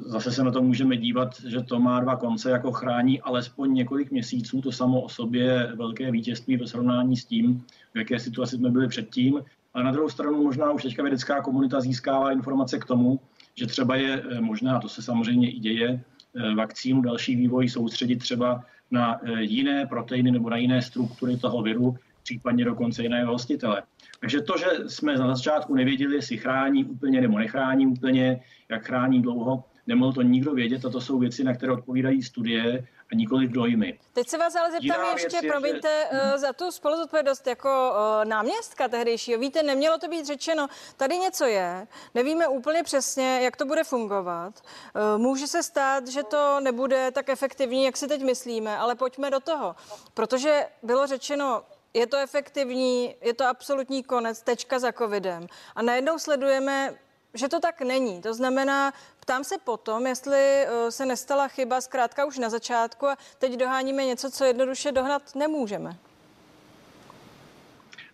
Zase 0.07 0.33
se 0.33 0.45
na 0.45 0.51
to 0.51 0.63
můžeme 0.63 0.97
dívat, 0.97 1.41
že 1.47 1.63
to 1.63 1.81
má 1.81 2.01
dva 2.01 2.17
konce, 2.17 2.51
jako 2.51 2.73
chrání 2.73 3.21
alespoň 3.21 3.75
několik 3.75 4.11
měsíců. 4.11 4.61
To 4.61 4.73
samo 4.73 5.01
o 5.01 5.09
sobě 5.09 5.43
je 5.43 5.73
velké 5.77 6.11
vítězství 6.11 6.57
ve 6.57 6.67
srovnání 6.67 7.17
s 7.17 7.25
tím, 7.25 7.65
v 7.95 7.99
jaké 7.99 8.19
situaci 8.19 8.57
jsme 8.57 8.71
byli 8.71 8.89
předtím. 8.89 9.43
Ale 9.75 9.85
na 9.85 9.91
druhou 9.91 10.09
stranu 10.09 10.43
možná 10.43 10.71
už 10.71 10.83
teďka 10.83 11.03
vědecká 11.03 11.43
komunita 11.43 11.81
získává 11.81 12.33
informace 12.33 12.79
k 12.79 12.85
tomu, 12.85 13.21
že 13.59 13.67
třeba 13.67 13.97
je 13.97 14.23
e, 14.23 14.41
možné, 14.41 14.71
a 14.71 14.81
to 14.81 14.89
se 14.89 15.03
samozřejmě 15.03 15.51
i 15.51 15.59
děje, 15.61 15.89
e, 16.35 16.55
vakcínu 16.55 17.01
další 17.03 17.37
vývoj 17.37 17.69
soustředit 17.69 18.17
třeba 18.17 18.65
na 18.91 19.21
jiné 19.39 19.87
proteiny 19.87 20.31
nebo 20.31 20.51
na 20.51 20.57
jiné 20.57 20.83
struktury 20.83 21.37
toho 21.37 21.63
viru, 21.63 21.97
případně 22.23 22.65
dokonce 22.65 23.03
jiného 23.03 23.33
hostitele. 23.33 23.83
Takže 24.21 24.41
to, 24.41 24.59
že 24.59 24.67
jsme 24.87 25.17
na 25.17 25.35
začátku 25.35 25.75
nevěděli, 25.75 26.15
jestli 26.15 26.37
chrání 26.37 26.85
úplně 26.85 27.21
nebo 27.21 27.39
nechrání 27.39 27.87
úplně, 27.87 28.41
jak 28.69 28.87
chrání 28.87 29.23
dlouho, 29.23 29.65
nemohl 29.87 30.13
to 30.13 30.23
nikdo 30.23 30.55
vědět 30.55 30.85
a 30.85 30.91
to 30.91 31.01
jsou 31.01 31.19
věci, 31.19 31.45
na 31.45 31.55
které 31.55 31.73
odpovídají 31.73 32.23
studie 32.23 32.87
a 33.13 33.15
nikoli 33.15 33.49
dojmy. 33.49 33.99
Teď 34.13 34.29
se 34.29 34.39
vás 34.39 34.57
ale 34.57 34.71
zeptám 34.71 35.01
Jiná 35.01 35.13
ještě, 35.13 35.37
je, 35.43 35.51
promiňte, 35.51 36.09
že... 36.13 36.21
uh, 36.21 36.37
za 36.37 36.53
tu 36.53 36.71
spoluzodpovědnost 36.71 37.47
jako 37.47 37.69
uh, 37.69 38.25
náměstka 38.25 38.89
tehdejšího. 38.89 39.41
Víte, 39.41 39.63
nemělo 39.63 39.99
to 39.99 40.09
být 40.09 40.27
řečeno, 40.27 40.67
tady 40.97 41.19
něco 41.19 41.45
je, 41.45 41.87
nevíme 42.15 42.49
úplně 42.49 42.83
přesně, 42.83 43.41
jak 43.43 43.57
to 43.57 43.65
bude 43.65 43.85
fungovat. 43.85 44.55
Uh, 44.61 45.23
může 45.23 45.47
se 45.47 45.63
stát, 45.63 46.09
že 46.09 46.23
to 46.23 46.61
nebude 46.61 47.11
tak 47.11 47.29
efektivní, 47.29 47.85
jak 47.85 47.97
si 47.97 48.09
teď 48.09 48.23
myslíme, 48.23 48.79
ale 48.79 48.95
pojďme 48.95 49.31
do 49.31 49.41
toho. 49.41 49.77
Protože 50.15 50.67
bylo 50.83 51.07
řečeno, 51.07 51.63
je 51.95 52.07
to 52.07 52.17
efektivní, 52.17 53.15
je 53.21 53.35
to 53.35 53.45
absolutní 53.45 54.03
konec, 54.03 54.43
tečka 54.43 54.79
za 54.79 54.93
covidem. 54.93 55.47
A 55.75 55.83
najednou 55.83 56.19
sledujeme, 56.19 56.95
že 57.37 57.49
to 57.49 57.61
tak 57.61 57.83
není. 57.83 58.23
To 58.23 58.35
znamená, 58.35 58.93
ptám 59.21 59.45
se 59.45 59.55
potom, 59.64 60.07
jestli 60.07 60.38
eh, 60.38 60.90
se 60.90 61.07
nestala 61.07 61.49
chyba 61.49 61.81
zkrátka 61.81 62.25
už 62.25 62.38
na 62.38 62.50
začátku 62.50 63.07
a 63.07 63.16
teď 63.38 63.57
doháníme 63.57 64.05
něco, 64.05 64.31
co 64.31 64.45
jednoduše 64.45 64.93
dohnat 64.93 65.35
nemůžeme. 65.35 65.97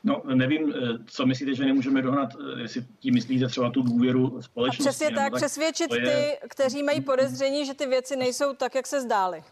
No, 0.04 0.22
nevím, 0.34 0.74
eh, 0.76 0.98
co 1.06 1.26
myslíte, 1.26 1.54
že 1.54 1.64
nemůžeme 1.64 2.02
dohnat, 2.02 2.28
eh, 2.34 2.60
jestli 2.62 2.84
tím 3.00 3.14
myslíte 3.14 3.48
třeba 3.48 3.70
tu 3.70 3.82
důvěru 3.82 4.42
společnosti. 4.42 4.88
A 4.88 4.90
přesně 4.90 5.16
tak, 5.16 5.30
tak, 5.30 5.34
přesvědčit 5.34 5.92
je... 5.92 6.00
ty, 6.00 6.48
kteří 6.48 6.82
mají 6.82 7.00
podezření, 7.00 7.66
že 7.66 7.74
ty 7.74 7.86
věci 7.86 8.16
nejsou 8.16 8.54
tak, 8.54 8.74
jak 8.74 8.86
se 8.86 9.00
zdály. 9.00 9.44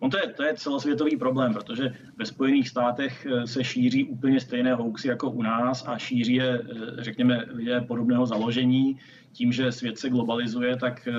On 0.00 0.10
to 0.10 0.18
je, 0.18 0.28
to 0.28 0.42
je 0.42 0.54
celosvětový 0.54 1.16
problém, 1.16 1.54
protože 1.54 1.94
ve 2.16 2.26
Spojených 2.26 2.68
státech 2.68 3.26
eh, 3.26 3.46
se 3.46 3.64
šíří 3.64 4.04
úplně 4.04 4.40
stejné 4.40 4.74
hoaxy 4.74 5.08
jako 5.08 5.30
u 5.30 5.42
nás 5.42 5.84
a 5.86 5.98
šíří 5.98 6.34
je, 6.34 6.60
eh, 6.60 7.02
řekněme, 7.02 7.44
lidé 7.48 7.80
podobného 7.80 8.26
založení. 8.26 8.98
Tím, 9.32 9.52
že 9.52 9.72
svět 9.72 9.98
se 9.98 10.10
globalizuje, 10.10 10.76
tak 10.76 11.08
eh, 11.08 11.12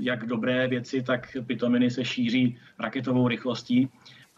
jak 0.00 0.26
dobré 0.26 0.68
věci, 0.68 1.02
tak 1.02 1.36
pitominy 1.46 1.90
se 1.90 2.04
šíří 2.04 2.58
raketovou 2.78 3.28
rychlostí. 3.28 3.88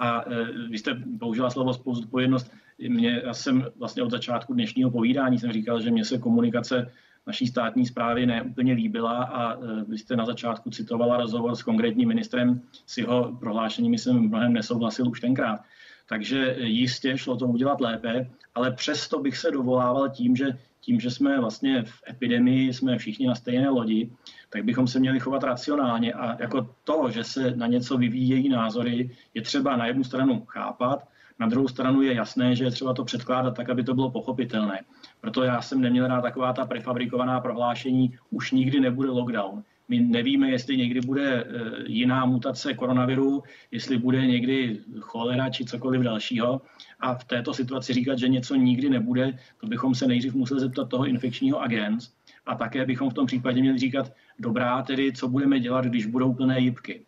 A 0.03 0.25
vy 0.71 0.79
jste 0.79 1.03
použila 1.19 1.51
slovo 1.51 1.75
spoluzodpovědnost. 1.75 2.53
Mě, 2.89 3.23
já 3.25 3.35
jsem 3.35 3.67
vlastně 3.77 4.03
od 4.03 4.11
začátku 4.11 4.55
dnešního 4.55 4.91
povídání 4.91 5.39
jsem 5.39 5.53
říkal, 5.53 5.81
že 5.81 5.91
mě 5.91 6.05
se 6.05 6.19
komunikace 6.19 6.93
naší 7.31 7.47
státní 7.47 7.87
zprávy 7.87 8.27
neúplně 8.27 8.73
líbila 8.73 9.25
a 9.25 9.55
e, 9.55 9.57
vy 9.89 9.99
jste 9.99 10.17
na 10.17 10.27
začátku 10.27 10.71
citovala 10.71 11.17
rozhovor 11.17 11.55
s 11.55 11.63
konkrétním 11.63 12.09
ministrem, 12.09 12.61
s 12.87 12.99
jeho 12.99 13.37
prohlášeními 13.41 13.99
jsem 13.99 14.19
mnohem 14.19 14.53
nesouhlasil 14.53 15.09
už 15.09 15.21
tenkrát. 15.21 15.61
Takže 16.09 16.57
jistě 16.59 17.19
šlo 17.19 17.37
to 17.37 17.47
udělat 17.47 17.81
lépe, 17.81 18.31
ale 18.55 18.73
přesto 18.73 19.19
bych 19.19 19.37
se 19.37 19.51
dovolával 19.51 20.09
tím, 20.11 20.37
že 20.37 20.59
tím, 20.81 21.01
že 21.01 21.11
jsme 21.11 21.41
vlastně 21.41 21.83
v 21.83 22.03
epidemii, 22.11 22.75
jsme 22.75 22.99
všichni 22.99 23.27
na 23.27 23.35
stejné 23.35 23.69
lodi, 23.69 24.11
tak 24.51 24.65
bychom 24.65 24.87
se 24.87 24.99
měli 24.99 25.21
chovat 25.21 25.43
racionálně 25.43 26.13
a 26.13 26.43
jako 26.43 26.75
to, 26.85 27.11
že 27.11 27.25
se 27.25 27.57
na 27.57 27.67
něco 27.67 27.97
vyvíjejí 27.97 28.49
názory, 28.49 29.11
je 29.35 29.43
třeba 29.43 29.77
na 29.77 29.87
jednu 29.87 30.05
stranu 30.05 30.43
chápat, 30.47 31.07
na 31.41 31.47
druhou 31.47 31.69
stranu 31.69 32.03
je 32.03 32.15
jasné, 32.15 32.55
že 32.57 32.65
je 32.65 32.71
třeba 32.71 32.95
to 32.95 33.05
předkládat 33.05 33.57
tak, 33.57 33.71
aby 33.71 33.85
to 33.85 33.95
bylo 33.95 34.11
pochopitelné. 34.11 34.81
Proto 35.21 35.43
já 35.43 35.63
jsem 35.63 35.81
neměl 35.81 36.07
rád 36.07 36.21
taková 36.21 36.53
ta 36.53 36.67
prefabrikovaná 36.67 37.41
prohlášení, 37.41 38.19
už 38.31 38.53
nikdy 38.53 38.81
nebude 38.81 39.11
lockdown. 39.11 39.63
My 39.89 40.01
nevíme, 40.01 40.51
jestli 40.51 40.77
někdy 40.77 41.01
bude 41.01 41.45
eh, 41.45 41.45
jiná 41.87 42.27
mutace 42.27 42.75
koronaviru, 42.75 43.43
jestli 43.71 43.99
bude 43.99 44.27
někdy 44.27 44.81
cholera 45.01 45.51
či 45.51 45.65
cokoliv 45.65 46.03
dalšího. 46.03 46.61
A 47.01 47.15
v 47.15 47.25
této 47.25 47.55
situaci 47.55 47.93
říkat, 47.93 48.19
že 48.19 48.29
něco 48.29 48.55
nikdy 48.55 48.91
nebude, 48.91 49.39
to 49.61 49.67
bychom 49.67 49.95
se 49.95 50.07
nejdřív 50.07 50.35
museli 50.35 50.61
zeptat 50.61 50.89
toho 50.89 51.07
infekčního 51.07 51.63
agens. 51.63 52.13
A 52.47 52.55
také 52.55 52.87
bychom 52.87 53.11
v 53.11 53.15
tom 53.15 53.27
případě 53.27 53.61
měli 53.61 53.79
říkat, 53.79 54.13
dobrá, 54.39 54.83
tedy 54.83 55.13
co 55.13 55.29
budeme 55.29 55.61
dělat, 55.61 55.85
když 55.85 56.07
budou 56.07 56.35
plné 56.35 56.61
jibky. 56.61 57.07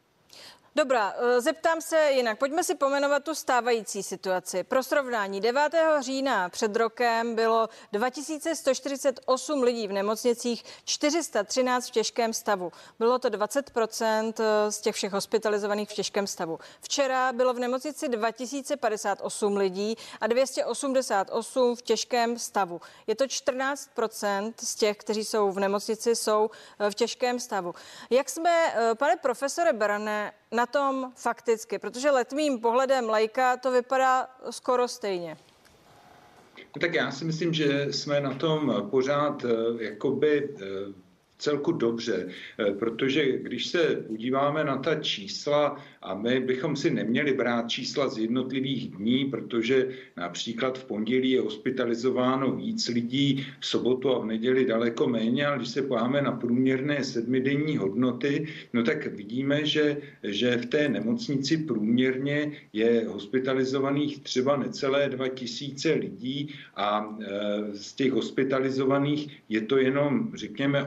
Dobrá, 0.75 1.15
eh, 1.17 1.41
zeptám 1.41 1.81
se 1.81 2.11
jinak. 2.13 2.39
Pojďme 2.39 2.65
si 2.65 2.75
pomenovat 2.75 3.25
tu 3.25 3.35
stávající 3.35 4.03
situaci. 4.03 4.65
Pro 4.65 4.83
srovnání 4.83 5.41
9. 5.41 6.03
října 6.03 6.49
před 6.49 6.77
rokem 6.77 7.35
bylo 7.35 7.69
2148 7.93 9.63
lidí 9.63 9.89
v 9.89 9.93
nemocnicích, 9.93 10.65
413 10.85 11.89
v 11.89 11.91
těžkém 11.91 12.33
stavu. 12.33 12.73
Bylo 12.99 13.19
to 13.19 13.29
20% 13.29 14.35
eh, 14.41 14.73
z 14.73 14.81
těch 14.81 14.95
všech 14.95 15.13
hospitalizovaných 15.13 15.91
v 15.91 15.95
těžkém 15.95 16.27
stavu. 16.27 16.59
Včera 16.81 17.33
bylo 17.33 17.55
v 17.55 17.59
nemocnici 17.59 18.09
2058 18.09 19.57
lidí 19.57 19.97
a 20.21 20.27
288 20.27 21.77
v 21.77 21.83
těžkém 21.83 22.39
stavu. 22.39 22.81
Je 23.07 23.15
to 23.15 23.25
14% 23.25 24.53
z 24.61 24.75
těch, 24.75 24.97
kteří 24.97 25.25
jsou 25.25 25.53
v 25.53 25.61
nemocnici, 25.61 26.17
jsou 26.17 26.51
eh, 26.79 26.91
v 26.91 26.95
těžkém 26.95 27.41
stavu. 27.41 27.75
Jak 28.11 28.31
jsme, 28.31 28.75
pane 28.99 29.17
profesore 29.17 29.73
Berane, 29.73 30.33
na 30.53 30.67
tom 30.67 31.13
fakticky? 31.17 31.79
Protože 31.79 32.11
letmým 32.11 32.61
pohledem 32.61 33.09
lajka 33.09 33.57
to 33.57 33.71
vypadá 33.71 34.29
skoro 34.51 34.89
stejně. 34.89 35.37
No 36.77 36.81
tak 36.81 36.95
já 36.95 37.11
si 37.11 37.25
myslím, 37.25 37.55
že 37.55 37.87
jsme 37.91 38.21
na 38.21 38.35
tom 38.35 38.89
pořád 38.91 39.45
eh, 39.45 39.85
jakoby 39.85 40.55
eh, 40.57 40.67
celku 41.43 41.73
dobře, 41.73 42.29
eh, 42.59 42.73
protože 42.73 43.39
když 43.39 43.67
se 43.67 44.05
podíváme 44.07 44.65
na 44.65 44.77
ta 44.77 44.95
čísla, 44.95 45.77
a 46.03 46.15
my 46.15 46.41
bychom 46.41 46.77
si 46.77 46.91
neměli 46.91 47.33
brát 47.33 47.71
čísla 47.71 48.09
z 48.09 48.19
jednotlivých 48.19 48.91
dní, 48.91 49.25
protože 49.25 49.89
například 50.17 50.79
v 50.79 50.85
pondělí 50.85 51.31
je 51.31 51.41
hospitalizováno 51.41 52.53
víc 52.57 52.89
lidí, 52.89 53.47
v 53.61 53.67
sobotu 53.67 54.11
a 54.11 54.19
v 54.19 54.27
neděli 54.27 54.67
daleko 54.67 55.09
méně, 55.09 55.47
ale 55.47 55.57
když 55.57 55.69
se 55.69 55.83
pojáme 55.83 56.23
na 56.23 56.33
průměrné 56.33 57.05
sedmidenní 57.05 57.77
hodnoty, 57.77 58.47
no 58.73 58.83
tak 58.83 59.07
vidíme, 59.07 59.67
že, 59.67 59.97
že 60.23 60.57
v 60.57 60.67
té 60.67 60.89
nemocnici 60.89 61.57
průměrně 61.57 62.53
je 62.73 63.05
hospitalizovaných 63.09 64.23
třeba 64.23 64.57
necelé 64.57 65.09
2000 65.09 65.93
lidí 65.93 66.55
a 66.77 67.17
e, 67.21 67.27
z 67.75 67.93
těch 67.93 68.13
hospitalizovaných 68.13 69.43
je 69.49 69.61
to 69.61 69.79
jenom, 69.79 70.31
řekněme, 70.35 70.83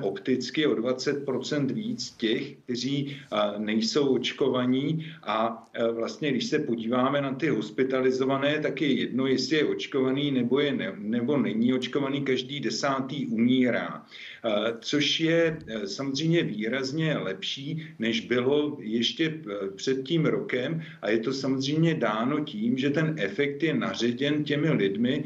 opticky 0.45 0.67
o 0.67 0.75
20% 0.75 1.73
víc 1.73 2.11
těch, 2.11 2.55
kteří 2.55 3.17
nejsou 3.57 4.15
očkovaní 4.15 5.05
a 5.23 5.65
e, 5.73 5.91
vlastně, 5.91 6.31
když 6.31 6.45
se 6.45 6.59
podíváme 6.59 7.21
na 7.21 7.33
ty 7.33 7.49
hospitalizované, 7.49 8.59
tak 8.59 8.81
je 8.81 8.93
jedno, 8.93 9.27
jestli 9.27 9.55
je 9.57 9.65
očkovaný 9.65 10.31
nebo, 10.31 10.59
je 10.59 10.73
ne, 10.73 10.93
nebo 10.97 11.37
není 11.37 11.73
očkovaný, 11.73 12.21
každý 12.21 12.59
desátý 12.59 13.27
umírá. 13.27 14.05
E, 14.45 14.73
což 14.79 15.19
je 15.19 15.57
e, 15.67 15.87
samozřejmě 15.87 16.43
výrazně 16.43 17.17
lepší, 17.17 17.87
než 17.99 18.21
bylo 18.21 18.77
ještě 18.79 19.41
před 19.75 20.03
tím 20.03 20.25
rokem 20.25 20.81
a 21.01 21.09
je 21.09 21.19
to 21.19 21.33
samozřejmě 21.33 21.93
dáno 21.93 22.39
tím, 22.39 22.77
že 22.77 22.89
ten 22.89 23.15
efekt 23.19 23.63
je 23.63 23.73
naředěn 23.73 24.43
těmi 24.43 24.71
lidmi, 24.71 25.23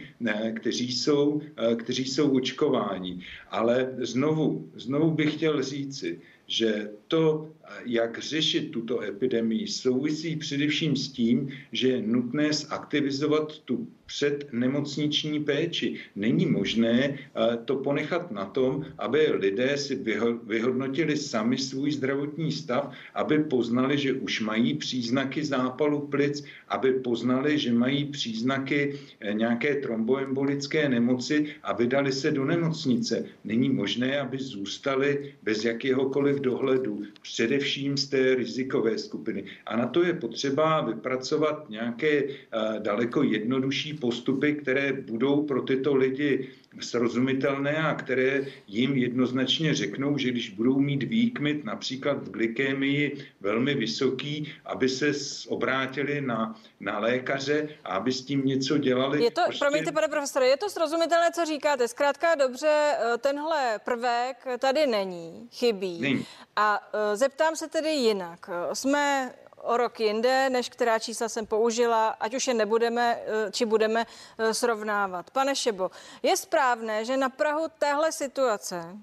kteří 0.56 0.92
jsou, 0.94 1.42
kteří 1.76 2.06
jsou 2.06 2.32
očkováni. 2.32 3.20
Ale 3.50 3.94
znovu, 3.98 4.70
znovu 4.76 5.12
bych 5.12 5.34
chtěl 5.34 5.64
říci, 5.64 6.20
že 6.48 6.90
to 7.08 7.50
jak 7.86 8.20
řešit 8.20 8.72
tuto 8.72 9.02
epidemii, 9.02 9.68
souvisí 9.68 10.36
především 10.36 10.96
s 10.96 11.08
tím, 11.12 11.50
že 11.72 11.88
je 11.88 12.02
nutné 12.02 12.54
zaktivizovat 12.54 13.60
tu 13.60 13.88
přednemocniční 14.06 15.44
péči. 15.44 15.96
Není 16.16 16.46
možné 16.46 16.94
eh, 16.94 17.18
to 17.66 17.76
ponechat 17.76 18.32
na 18.32 18.46
tom, 18.46 18.86
aby 18.98 19.32
lidé 19.32 19.78
si 19.78 19.96
vyhodnotili 20.44 21.18
sami 21.18 21.58
svůj 21.58 21.92
zdravotní 21.92 22.52
stav, 22.52 22.92
aby 23.14 23.40
poznali, 23.40 23.98
že 23.98 24.14
už 24.14 24.42
mají 24.42 24.74
příznaky 24.74 25.46
zápalu 25.46 26.08
plic, 26.08 26.44
aby 26.68 26.94
poznali, 26.94 27.60
že 27.60 27.74
mají 27.74 28.06
příznaky 28.06 28.96
eh, 29.20 29.34
nějaké 29.34 29.76
tromboembolické 29.76 30.90
nemoci 30.90 31.46
a 31.64 31.74
vydali 31.74 32.12
se 32.12 32.32
do 32.32 32.46
nemocnice. 32.46 33.26
Není 33.44 33.70
možné, 33.70 34.20
aby 34.20 34.38
zůstali 34.38 35.34
bez 35.44 35.66
jakéhokoliv 35.66 36.40
dohledu, 36.40 37.04
především 37.22 37.59
z 37.98 38.08
té 38.08 38.36
rizikové 38.36 38.98
skupiny. 38.98 39.44
A 39.66 39.78
na 39.78 39.88
to 39.88 40.04
je 40.04 40.13
potřeba 40.13 40.82
vypracovat 40.82 41.70
nějaké 41.70 42.24
eh, 42.24 42.80
daleko 42.80 43.24
jednodušší 43.24 43.94
postupy, 43.94 44.54
které 44.54 44.94
budou 44.94 45.44
pro 45.44 45.62
tyto 45.62 45.96
lidi 45.96 46.50
srozumitelné 46.82 47.78
a 47.78 47.94
které 47.96 48.46
jim 48.68 48.96
jednoznačně 48.96 49.74
řeknou, 49.74 50.18
že 50.18 50.32
když 50.32 50.50
budou 50.50 50.80
mít 50.80 51.04
výkmit 51.04 51.66
například 51.66 52.18
v 52.18 52.32
glykémii 52.32 53.26
velmi 53.42 53.76
vysoký, 53.76 54.54
aby 54.66 54.90
se 54.90 55.12
obrátili 55.48 56.22
na, 56.22 56.56
na 56.80 57.00
lékaře 57.00 57.70
a 57.84 57.90
aby 57.90 58.12
s 58.12 58.22
tím 58.22 58.46
něco 58.46 58.78
dělali. 58.78 59.24
Je 59.24 59.32
to, 59.32 59.42
prostě... 59.46 59.66
promiňte, 59.66 59.92
pane 59.92 60.08
profesore, 60.08 60.48
je 60.48 60.58
to 60.58 60.70
srozumitelné, 60.70 61.32
co 61.32 61.46
říkáte. 61.46 61.88
Zkrátka 61.88 62.36
dobře, 62.36 62.68
eh, 62.68 63.18
tenhle 63.18 63.80
prvek 63.86 64.38
tady 64.60 64.88
není, 64.88 65.50
chybí. 65.52 66.02
Není. 66.02 66.26
A 66.56 66.90
eh, 66.94 67.18
zeptám 67.18 67.56
se 67.56 67.68
tedy 67.68 67.90
jinak. 67.90 68.50
Jsme 68.74 69.32
o 69.62 69.78
rok 69.78 70.00
jinde, 70.00 70.50
než 70.50 70.70
která 70.70 71.00
čísla 71.00 71.30
jsem 71.30 71.46
použila, 71.46 72.10
ať 72.10 72.36
už 72.36 72.48
je 72.48 72.54
nebudeme, 72.54 73.20
eh, 73.25 73.51
či 73.51 73.66
budeme 73.66 74.06
eh, 74.38 74.54
srovnávat. 74.54 75.32
Pane 75.32 75.56
Šebo, 75.56 75.92
je 76.24 76.38
správné, 76.38 77.06
že 77.06 77.18
na 77.18 77.30
Prahu 77.30 77.68
téhle 77.80 78.12
situace, 78.12 78.98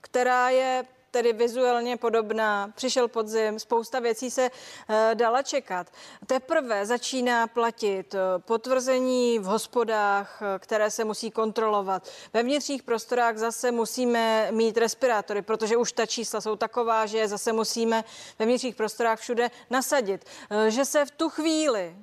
která 0.00 0.48
je 0.48 0.84
tedy 1.10 1.32
vizuálně 1.32 1.96
podobná. 1.96 2.72
Přišel 2.74 3.08
podzim, 3.08 3.58
spousta 3.58 4.00
věcí 4.00 4.30
se 4.30 4.50
uh, 4.50 4.96
dala 5.14 5.42
čekat. 5.42 5.86
Teprve 6.26 6.86
začíná 6.86 7.46
platit 7.46 8.14
potvrzení 8.38 9.38
v 9.38 9.44
hospodách, 9.44 10.42
které 10.58 10.90
se 10.90 11.04
musí 11.04 11.30
kontrolovat. 11.30 12.08
Ve 12.32 12.42
vnitřních 12.42 12.82
prostorách 12.82 13.36
zase 13.38 13.70
musíme 13.70 14.52
mít 14.52 14.76
respirátory, 14.76 15.42
protože 15.42 15.76
už 15.76 15.92
ta 15.92 16.06
čísla 16.06 16.40
jsou 16.40 16.56
taková, 16.56 17.06
že 17.06 17.28
zase 17.28 17.52
musíme 17.52 18.04
ve 18.38 18.46
vnitřních 18.46 18.76
prostorách 18.76 19.20
všude 19.20 19.50
nasadit. 19.70 20.24
Že 20.68 20.84
se 20.84 21.04
v 21.04 21.10
tu 21.10 21.28
chvíli 21.28 21.96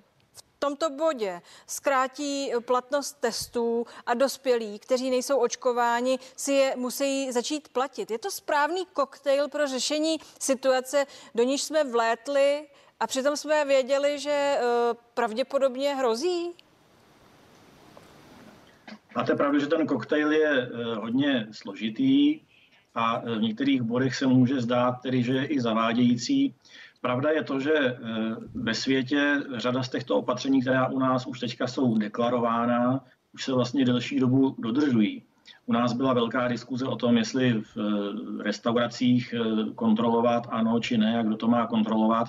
tomto 0.68 0.90
bodě 0.90 1.42
zkrátí 1.68 2.52
platnost 2.66 3.18
testů 3.20 3.86
a 4.06 4.14
dospělí, 4.14 4.80
kteří 4.80 5.10
nejsou 5.10 5.38
očkováni, 5.38 6.20
si 6.36 6.54
je 6.54 6.74
musí 6.76 7.32
začít 7.32 7.68
platit. 7.70 8.12
Je 8.12 8.20
to 8.20 8.32
správný 8.32 8.86
koktejl 8.94 9.48
pro 9.48 9.68
řešení 9.68 10.18
situace, 10.40 11.06
do 11.36 11.44
níž 11.44 11.62
jsme 11.62 11.84
vlétli 11.84 12.68
a 13.00 13.08
přitom 13.08 13.38
jsme 13.38 13.66
věděli, 13.66 14.20
že 14.20 14.32
eh, 14.32 14.62
pravděpodobně 15.14 15.96
hrozí? 15.96 16.52
Máte 19.16 19.36
pravdu, 19.36 19.60
že 19.60 19.68
ten 19.68 19.88
koktejl 19.88 20.32
je 20.32 20.50
eh, 20.50 20.96
hodně 20.96 21.48
složitý 21.52 22.40
a 22.96 23.20
v 23.20 23.42
některých 23.42 23.82
bodech 23.82 24.16
se 24.16 24.28
může 24.28 24.62
zdát 24.62 24.92
tedy, 24.92 25.24
že 25.24 25.34
je 25.34 25.46
i 25.46 25.62
zavádějící. 25.62 26.56
Pravda 27.08 27.32
je 27.32 27.44
to, 27.44 27.60
že 27.60 27.74
eh, 27.74 27.96
ve 28.56 28.74
světě 28.74 29.42
řada 29.56 29.84
z 29.84 29.90
těchto 29.90 30.18
opatření, 30.18 30.62
která 30.62 30.88
u 30.88 31.00
nás 31.00 31.28
už 31.28 31.40
teďka 31.40 31.68
jsou 31.68 31.98
deklarována, 31.98 33.00
už 33.34 33.44
se 33.44 33.54
vlastně 33.54 33.86
delší 33.86 34.20
dobu 34.20 34.56
dodržují. 34.60 35.24
U 35.66 35.74
nás 35.74 35.94
byla 35.94 36.14
velká 36.14 36.48
diskuze 36.48 36.86
o 36.86 36.96
tom, 36.96 37.18
jestli 37.18 37.54
v 37.54 37.78
eh, 37.78 38.44
restauracích 38.44 39.34
eh, 39.34 39.72
kontrolovat 39.76 40.48
ano 40.52 40.80
či 40.80 40.98
ne, 40.98 41.20
a 41.20 41.24
kdo 41.24 41.38
to 41.38 41.48
má 41.48 41.68
kontrolovat. 41.68 42.28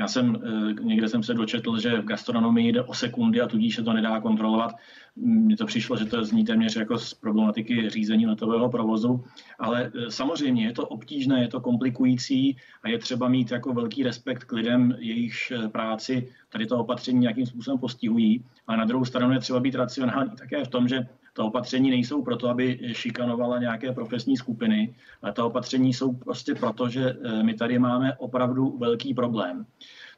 Já 0.00 0.08
jsem, 0.08 0.36
někde 0.82 1.08
jsem 1.08 1.22
se 1.22 1.34
dočetl, 1.34 1.80
že 1.80 2.00
v 2.00 2.04
gastronomii 2.04 2.72
jde 2.72 2.82
o 2.82 2.94
sekundy 2.94 3.40
a 3.40 3.46
tudíž 3.46 3.76
se 3.76 3.82
to 3.82 3.92
nedá 3.92 4.20
kontrolovat. 4.20 4.72
Mně 5.16 5.56
to 5.56 5.66
přišlo, 5.66 5.96
že 5.96 6.04
to 6.04 6.24
zní 6.24 6.44
téměř 6.44 6.76
jako 6.76 6.98
z 6.98 7.14
problematiky 7.14 7.90
řízení 7.90 8.26
letového 8.26 8.70
provozu, 8.70 9.24
ale 9.58 9.92
e, 9.94 10.10
samozřejmě 10.10 10.64
je 10.64 10.72
to 10.72 10.86
obtížné, 10.86 11.42
je 11.42 11.48
to 11.48 11.60
komplikující 11.60 12.56
a 12.82 12.88
je 12.88 12.98
třeba 12.98 13.28
mít 13.28 13.50
jako 13.50 13.72
velký 13.72 14.02
respekt 14.02 14.44
k 14.44 14.52
lidem, 14.52 14.96
jejichž 14.98 15.50
e, 15.50 15.68
práci 15.68 16.28
tady 16.48 16.66
to 16.66 16.78
opatření 16.78 17.20
nějakým 17.20 17.46
způsobem 17.46 17.78
postihují. 17.78 18.44
A 18.66 18.76
na 18.76 18.84
druhou 18.84 19.04
stranu 19.04 19.32
je 19.32 19.40
třeba 19.40 19.60
být 19.60 19.74
racionální 19.74 20.30
také 20.38 20.64
v 20.64 20.68
tom, 20.68 20.88
že 20.88 21.06
ta 21.32 21.44
opatření 21.44 21.90
nejsou 21.90 22.22
proto, 22.22 22.48
aby 22.48 22.78
šikanovala 22.92 23.58
nějaké 23.58 23.92
profesní 23.92 24.36
skupiny, 24.36 24.94
ale 25.22 25.32
ta 25.32 25.44
opatření 25.44 25.94
jsou 25.94 26.12
prostě 26.12 26.54
proto, 26.54 26.88
že 26.88 27.10
e, 27.10 27.42
my 27.42 27.54
tady 27.54 27.78
máme 27.78 28.16
opravdu 28.16 28.78
velký 28.78 29.14
problém. 29.14 29.66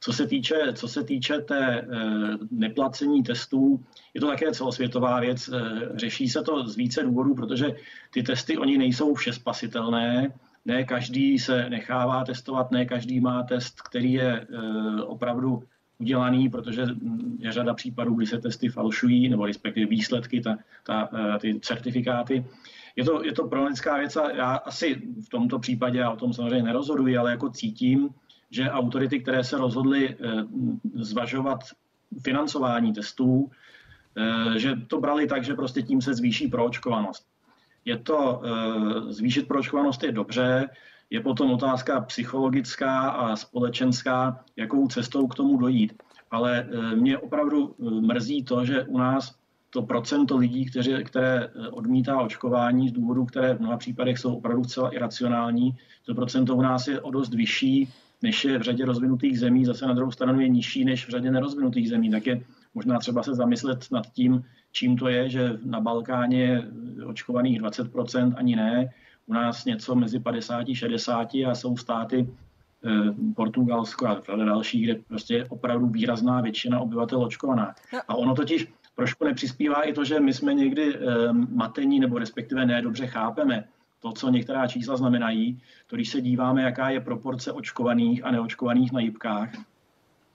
Co 0.01 0.13
se 0.13 0.27
týče, 0.27 0.55
co 0.75 0.89
se 0.89 1.05
týče 1.05 1.39
té 1.39 1.81
e, 1.81 1.87
neplacení 2.51 3.23
testů, 3.23 3.85
je 4.15 4.21
to 4.21 4.27
také 4.27 4.53
celosvětová 4.53 5.21
věc. 5.21 5.49
E, 5.49 5.53
řeší 5.99 6.29
se 6.29 6.43
to 6.43 6.69
z 6.69 6.77
více 6.77 7.03
důvodů, 7.03 7.35
protože 7.35 7.77
ty 8.11 8.23
testy, 8.23 8.59
oni 8.59 8.79
nejsou 8.79 9.15
vše 9.15 9.33
spasitelné. 9.33 10.33
Ne 10.65 10.85
každý 10.85 11.39
se 11.39 11.71
nechává 11.71 12.25
testovat, 12.25 12.71
ne 12.71 12.87
každý 12.87 13.21
má 13.21 13.43
test, 13.43 13.83
který 13.83 14.13
je 14.13 14.47
opravdu 15.07 15.63
udělaný, 16.03 16.51
protože 16.51 16.87
je 17.39 17.53
řada 17.53 17.75
případů, 17.75 18.15
kdy 18.15 18.27
se 18.27 18.39
testy 18.39 18.69
falšují, 18.69 19.29
nebo 19.29 19.47
respektive 19.47 19.87
výsledky, 19.87 20.41
ta, 20.41 20.59
ta, 20.85 21.09
ty 21.41 21.61
certifikáty. 21.61 22.45
Je 22.97 23.05
to, 23.05 23.25
je 23.25 23.33
to 23.33 23.49
problematická 23.49 23.97
věc 23.99 24.17
a 24.17 24.31
já 24.31 24.55
asi 24.55 25.03
v 25.27 25.29
tomto 25.29 25.59
případě, 25.59 25.99
já 25.99 26.11
o 26.11 26.17
tom 26.17 26.33
samozřejmě 26.33 26.63
nerozhoduji, 26.63 27.17
ale 27.17 27.31
jako 27.31 27.49
cítím, 27.51 28.09
že 28.51 28.71
autority, 28.71 29.21
které 29.21 29.45
se 29.45 29.59
rozhodly 29.59 30.09
eh, 30.11 30.17
zvažovat 30.95 31.61
financování 32.23 32.93
testů, 32.93 33.51
eh, 34.17 34.59
že 34.59 34.77
to 34.87 35.01
brali 35.01 35.27
tak, 35.27 35.45
že 35.45 35.55
prostě 35.55 35.83
tím 35.83 36.01
se 36.03 36.15
zvýší 36.15 36.49
proočkovanost. 36.49 37.27
Je 37.85 37.97
to, 37.99 38.43
eh, 38.45 39.13
zvýšit 39.13 39.49
proočkovanost 39.49 40.03
je 40.03 40.13
dobře, 40.13 40.69
je 41.13 41.21
potom 41.21 41.53
otázka 41.53 42.01
psychologická 42.01 43.09
a 43.09 43.37
společenská, 43.37 44.45
jakou 44.57 44.89
cestou 44.89 45.27
k 45.27 45.35
tomu 45.35 45.57
dojít. 45.57 45.93
Ale 46.31 46.67
mě 46.95 47.19
opravdu 47.19 47.75
mrzí 48.01 48.45
to, 48.45 48.65
že 48.65 48.85
u 48.85 48.99
nás 48.99 49.35
to 49.71 49.83
procento 49.83 50.37
lidí, 50.37 50.65
kteři, 50.65 51.05
které 51.05 51.49
odmítá 51.71 52.21
očkování 52.21 52.89
z 52.89 52.93
důvodů, 52.93 53.25
které 53.25 53.55
v 53.55 53.61
mnoha 53.61 53.77
případech 53.77 54.19
jsou 54.19 54.35
opravdu 54.35 54.65
zcela 54.65 54.95
iracionální, 54.95 55.77
to 56.07 56.15
procento 56.15 56.57
u 56.57 56.63
nás 56.63 56.89
je 56.89 57.01
o 57.01 57.11
dost 57.11 57.35
vyšší 57.35 57.89
než 58.23 58.45
je 58.45 58.59
v 58.59 58.63
řadě 58.63 58.85
rozvinutých 58.85 59.41
zemí, 59.41 59.65
zase 59.65 59.87
na 59.87 59.93
druhou 59.93 60.11
stranu 60.11 60.41
je 60.41 60.49
nižší 60.49 60.85
než 60.85 61.07
v 61.07 61.11
řadě 61.11 61.31
nerozvinutých 61.31 61.89
zemí. 61.89 62.11
Tak 62.11 62.27
je 62.27 62.45
možná 62.75 62.99
třeba 62.99 63.23
se 63.23 63.35
zamyslet 63.35 63.87
nad 63.93 64.07
tím, 64.13 64.45
čím 64.73 64.97
to 64.97 65.09
je, 65.09 65.29
že 65.29 65.59
na 65.65 65.81
Balkáně 65.81 66.43
je 66.43 66.63
očkovaných 67.07 67.61
20%, 67.61 68.33
ani 68.37 68.57
ne. 68.57 68.91
U 69.33 69.35
nás 69.35 69.65
něco 69.65 69.95
mezi 69.95 70.21
50 70.21 70.69
a 70.69 70.75
60 70.75 71.35
a 71.35 71.55
jsou 71.55 71.77
státy 71.77 72.29
eh, 72.85 72.91
Portugalsko 73.37 74.07
a 74.07 74.37
další, 74.37 74.83
kde 74.83 74.95
prostě 74.95 75.35
je 75.35 75.49
opravdu 75.49 75.87
výrazná 75.87 76.41
většina 76.41 76.81
obyvatel 76.81 77.23
očkovaná. 77.23 77.75
No. 77.93 78.01
A 78.09 78.15
ono 78.15 78.35
totiž 78.35 78.69
trošku 78.97 79.25
nepřispívá 79.25 79.83
i 79.83 79.93
to, 79.93 80.05
že 80.05 80.21
my 80.21 80.33
jsme 80.33 80.55
někdy 80.55 80.97
eh, 80.97 81.33
matení, 81.33 82.01
nebo 82.01 82.19
respektive 82.19 82.67
ne 82.67 82.83
dobře 82.83 83.07
chápeme, 83.07 83.65
to, 84.01 84.13
co 84.13 84.31
některá 84.31 84.67
čísla 84.67 84.97
znamenají, 84.97 85.61
to 85.87 85.97
když 85.97 86.09
se 86.09 86.21
díváme, 86.21 86.63
jaká 86.63 86.91
je 86.91 87.01
proporce 87.01 87.53
očkovaných 87.53 88.25
a 88.25 88.31
neočkovaných 88.31 88.93
na 88.93 89.01
jibkách, 89.01 89.51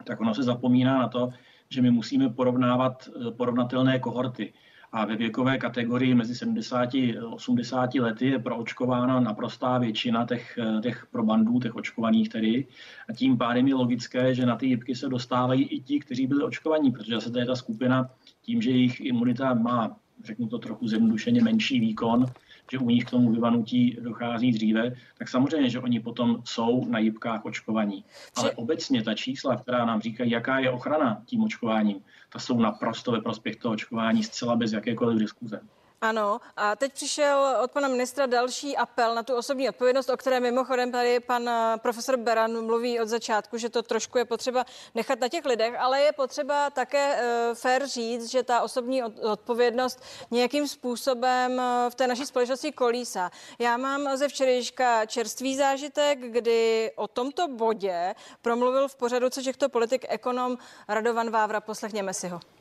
tak 0.04 0.22
ono 0.22 0.34
se 0.34 0.44
zapomíná 0.44 1.00
na 1.00 1.08
to, 1.08 1.30
že 1.70 1.82
my 1.82 1.92
musíme 1.92 2.30
porovnávat 2.30 3.10
eh, 3.10 3.32
porovnatelné 3.32 4.00
kohorty. 4.00 4.54
A 4.92 5.06
ve 5.06 5.16
věkové 5.16 5.58
kategorii 5.58 6.16
mezi 6.16 6.36
70 6.36 6.94
a 6.94 7.28
80 7.30 7.96
lety 7.96 8.28
je 8.28 8.40
proočkována 8.40 9.20
naprostá 9.20 9.78
většina 9.78 10.26
těch, 10.26 10.60
těch 10.84 11.08
probandů, 11.12 11.60
těch 11.60 11.76
očkovaných 11.76 12.30
tedy. 12.30 12.68
A 13.10 13.14
tím 13.14 13.38
pádem 13.38 13.68
je 13.68 13.76
logické, 13.76 14.36
že 14.36 14.46
na 14.46 14.56
ty 14.56 14.68
jibky 14.68 14.96
se 14.96 15.10
dostávají 15.10 15.64
i 15.64 15.80
ti, 15.80 16.00
kteří 16.00 16.28
byli 16.28 16.44
očkovaní, 16.44 16.92
protože 16.92 17.22
se 17.22 17.40
je 17.40 17.46
ta 17.46 17.56
skupina 17.56 18.10
tím, 18.42 18.62
že 18.62 18.72
jejich 18.72 19.02
imunita 19.02 19.54
má, 19.54 19.96
řeknu 20.24 20.48
to 20.48 20.58
trochu 20.60 20.88
zjednodušeně, 20.88 21.44
menší 21.44 21.80
výkon, 21.80 22.26
že 22.72 22.80
u 22.80 22.90
nich 22.90 23.06
k 23.06 23.10
tomu 23.10 23.32
vyvanutí 23.32 23.98
dochází 24.02 24.52
dříve, 24.52 24.92
tak 25.18 25.30
samozřejmě, 25.30 25.70
že 25.70 25.80
oni 25.80 26.00
potom 26.00 26.42
jsou 26.46 26.86
na 26.86 27.00
jibkách 27.00 27.46
očkovaní. 27.46 28.06
Ale 28.36 28.52
obecně 28.52 29.04
ta 29.04 29.14
čísla, 29.14 29.56
která 29.56 29.86
nám 29.86 30.02
říkají, 30.02 30.32
jaká 30.32 30.60
je 30.60 30.72
ochrana 30.72 31.22
tím 31.26 31.44
očkováním, 31.44 32.02
ta 32.30 32.40
jsou 32.40 32.60
naprosto 32.60 33.12
ve 33.12 33.22
prospěch 33.22 33.56
toho 33.56 33.74
očkování 33.74 34.24
zcela 34.24 34.56
bez 34.56 34.72
jakékoliv 34.72 35.20
diskuze. 35.20 35.60
Ano, 36.02 36.40
a 36.58 36.76
teď 36.76 36.94
přišel 36.94 37.58
od 37.64 37.72
pana 37.72 37.88
ministra 37.88 38.26
další 38.26 38.78
apel 38.78 39.16
na 39.16 39.24
tu 39.24 39.36
osobní 39.36 39.70
odpovědnost, 39.70 40.10
o 40.10 40.18
které 40.18 40.40
mimochodem 40.40 40.92
tady 40.92 41.20
pan 41.20 41.50
eh, 41.50 41.78
profesor 41.78 42.18
Beran 42.18 42.66
mluví 42.66 43.00
od 43.00 43.08
začátku, 43.08 43.58
že 43.58 43.70
to 43.70 43.84
trošku 43.84 44.18
je 44.18 44.26
potřeba 44.26 44.66
nechat 44.96 45.20
na 45.20 45.30
těch 45.30 45.46
lidech, 45.46 45.76
ale 45.80 46.02
je 46.02 46.12
potřeba 46.12 46.70
také 46.70 47.22
uh, 47.22 47.56
fér 47.56 47.88
říct, 47.88 48.32
že 48.32 48.44
ta 48.44 48.62
osobní 48.62 49.04
odpovědnost 49.04 50.04
nějakým 50.32 50.68
způsobem 50.68 51.62
v 51.90 51.96
té 51.96 52.08
naší 52.08 52.26
společnosti 52.26 52.72
kolísá. 52.72 53.32
Já 53.60 53.78
mám 53.78 54.18
ze 54.18 54.28
včerejška 54.28 55.06
čerstvý 55.06 55.56
zážitek, 55.56 56.20
kdy 56.20 56.92
o 56.96 57.08
tomto 57.08 57.48
bodě 57.48 58.16
promluvil 58.42 58.88
v 58.88 58.96
pořadu 58.96 59.30
co 59.30 59.42
těchto 59.42 59.70
politik 59.70 60.06
ekonom 60.10 60.58
Radovan 60.88 61.30
Vávra. 61.30 61.62
Poslechněme 61.62 62.14
si 62.14 62.28
ho. 62.28 62.57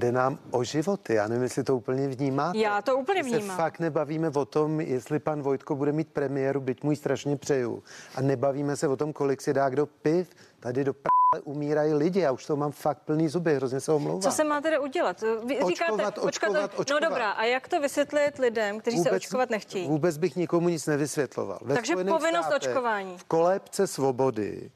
Jde 0.00 0.12
nám 0.12 0.38
o 0.50 0.64
životy, 0.64 1.14
já 1.14 1.28
nevím, 1.28 1.42
jestli 1.42 1.64
to 1.64 1.76
úplně 1.76 2.08
vnímáte. 2.08 2.58
Já 2.58 2.82
to 2.82 2.96
úplně 2.96 3.22
vnímám. 3.22 3.42
se 3.42 3.56
fakt 3.56 3.78
nebavíme 3.78 4.28
o 4.28 4.44
tom, 4.44 4.80
jestli 4.80 5.18
pan 5.18 5.42
Vojtko 5.42 5.76
bude 5.76 5.92
mít 5.92 6.08
premiéru, 6.08 6.60
byť 6.60 6.82
můj 6.82 6.96
strašně 6.96 7.36
přeju. 7.36 7.82
A 8.14 8.20
nebavíme 8.20 8.76
se 8.76 8.88
o 8.88 8.96
tom, 8.96 9.12
kolik 9.12 9.40
si 9.40 9.52
dá 9.52 9.68
kdo 9.68 9.86
piv. 9.86 10.30
Tady 10.60 10.84
do 10.84 10.94
p***le 10.94 11.40
umírají 11.40 11.94
lidi, 11.94 12.20
já 12.20 12.32
už 12.32 12.46
to 12.46 12.56
mám 12.56 12.72
fakt 12.72 12.98
plný 12.98 13.28
zuby, 13.28 13.54
hrozně 13.54 13.80
se 13.80 13.92
omlouvám. 13.92 14.20
Co 14.20 14.30
se 14.30 14.44
má 14.44 14.60
tedy 14.60 14.78
udělat? 14.78 15.20
Vy 15.20 15.58
očkovat, 15.58 15.68
říkáte, 15.68 15.92
očkovat, 15.92 16.18
očkovat, 16.18 16.70
očkovat. 16.76 17.02
No 17.02 17.08
dobrá, 17.08 17.30
a 17.30 17.44
jak 17.44 17.68
to 17.68 17.80
vysvětlit 17.80 18.38
lidem, 18.38 18.80
kteří 18.80 18.96
vůbec, 18.96 19.10
se 19.10 19.16
očkovat 19.16 19.50
nechtějí? 19.50 19.88
Vůbec 19.88 20.16
bych 20.16 20.36
nikomu 20.36 20.68
nic 20.68 20.86
nevysvětloval. 20.86 21.58
Ve 21.62 21.74
Takže 21.74 21.96
povinnost 21.96 22.46
státech, 22.46 22.70
očkování. 22.70 23.18
V 23.18 23.24
kolébce 23.24 23.86
svobody 23.86 24.70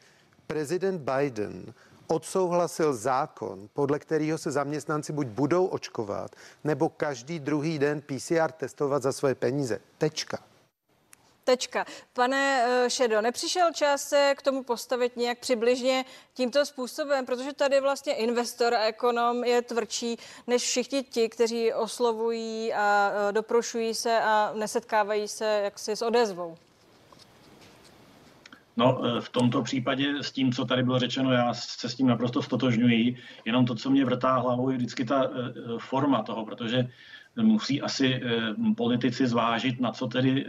prezident 0.46 1.10
Biden 1.10 1.74
odsouhlasil 2.06 2.94
zákon, 2.94 3.68
podle 3.72 3.98
kterého 3.98 4.38
se 4.38 4.50
zaměstnanci 4.50 5.12
buď 5.12 5.26
budou 5.26 5.66
očkovat, 5.66 6.30
nebo 6.64 6.88
každý 6.88 7.38
druhý 7.40 7.78
den 7.78 8.00
PCR 8.00 8.52
testovat 8.52 9.02
za 9.02 9.12
svoje 9.12 9.34
peníze. 9.34 9.80
Tečka. 9.98 10.38
Tečka. 11.44 11.86
Pane 12.12 12.64
eh, 12.66 12.90
Šedo, 12.90 13.20
nepřišel 13.20 13.72
čas 13.72 14.08
se 14.08 14.34
k 14.38 14.42
tomu 14.42 14.62
postavit 14.62 15.16
nějak 15.16 15.38
přibližně 15.38 16.04
tímto 16.34 16.66
způsobem, 16.66 17.26
protože 17.26 17.52
tady 17.52 17.80
vlastně 17.80 18.14
investor 18.14 18.74
a 18.74 18.84
ekonom 18.84 19.44
je 19.44 19.62
tvrdší 19.62 20.18
než 20.46 20.62
všichni 20.62 21.02
ti, 21.02 21.28
kteří 21.28 21.72
oslovují 21.72 22.72
a 22.72 23.12
eh, 23.28 23.32
doprošují 23.32 23.94
se 23.94 24.20
a 24.20 24.52
nesetkávají 24.54 25.28
se 25.28 25.60
jaksi 25.64 25.96
s 25.96 26.02
odezvou. 26.02 26.56
No, 28.76 29.04
e, 29.04 29.20
v 29.20 29.28
tomto 29.28 29.62
případě 29.62 30.14
s 30.22 30.32
tím, 30.32 30.52
co 30.52 30.64
tady 30.64 30.82
bylo 30.82 30.98
řečeno, 30.98 31.32
já 31.32 31.54
se 31.54 31.88
s 31.88 31.94
tím 31.94 32.06
naprosto 32.06 32.42
stotožňuji. 32.42 33.16
Jenom 33.44 33.66
to, 33.66 33.74
co 33.74 33.90
mě 33.90 34.04
vrtá 34.04 34.36
hlavou, 34.38 34.70
je 34.70 34.76
vždycky 34.76 35.04
ta 35.04 35.24
e, 35.24 35.28
e, 35.28 35.78
forma 35.78 36.22
toho, 36.22 36.44
protože 36.44 36.88
musí 37.42 37.82
asi 37.82 38.22
politici 38.76 39.26
zvážit, 39.26 39.80
na 39.80 39.92
co 39.92 40.06
tedy 40.06 40.46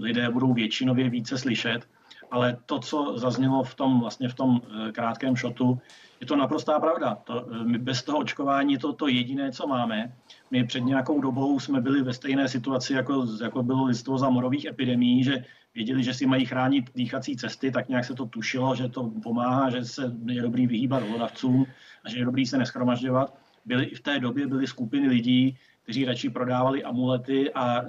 lidé 0.00 0.30
budou 0.30 0.52
většinově 0.52 1.10
více 1.10 1.38
slyšet. 1.38 1.88
Ale 2.30 2.56
to, 2.66 2.78
co 2.78 3.18
zaznělo 3.18 3.62
v 3.62 3.74
tom, 3.74 4.00
vlastně 4.00 4.28
v 4.28 4.34
tom 4.34 4.60
krátkém 4.92 5.36
šotu, 5.36 5.78
je 6.20 6.26
to 6.26 6.36
naprostá 6.36 6.80
pravda. 6.80 7.18
To, 7.24 7.46
my 7.64 7.78
bez 7.78 8.02
toho 8.02 8.18
očkování 8.18 8.72
je 8.72 8.78
to 8.78 8.92
to 8.92 9.08
jediné, 9.08 9.52
co 9.52 9.66
máme. 9.66 10.12
My 10.50 10.64
před 10.64 10.80
nějakou 10.80 11.20
dobou 11.20 11.60
jsme 11.60 11.80
byli 11.80 12.02
ve 12.02 12.12
stejné 12.12 12.48
situaci, 12.48 12.92
jako, 12.92 13.26
jako 13.42 13.62
bylo 13.62 13.84
lidstvo 13.84 14.18
za 14.18 14.30
morových 14.30 14.64
epidemí, 14.64 15.24
že 15.24 15.44
věděli, 15.78 16.02
že 16.02 16.14
si 16.14 16.26
mají 16.26 16.44
chránit 16.44 16.90
dýchací 16.94 17.36
cesty, 17.36 17.70
tak 17.70 17.88
nějak 17.88 18.04
se 18.04 18.14
to 18.14 18.26
tušilo, 18.26 18.74
že 18.74 18.88
to 18.88 19.10
pomáhá, 19.22 19.70
že 19.70 19.84
se 19.84 20.12
je 20.26 20.42
dobrý 20.42 20.66
vyhýbat 20.66 21.02
hlodavcům 21.02 21.66
a 22.04 22.10
že 22.10 22.18
je 22.18 22.24
dobrý 22.24 22.46
se 22.46 22.58
neschromažďovat. 22.58 23.38
Byly, 23.66 23.86
v 23.86 24.00
té 24.00 24.18
době 24.18 24.46
byly 24.46 24.66
skupiny 24.66 25.08
lidí, 25.08 25.56
kteří 25.82 26.04
radši 26.04 26.30
prodávali 26.30 26.84
amulety 26.84 27.52
a 27.54 27.80
e, 27.80 27.84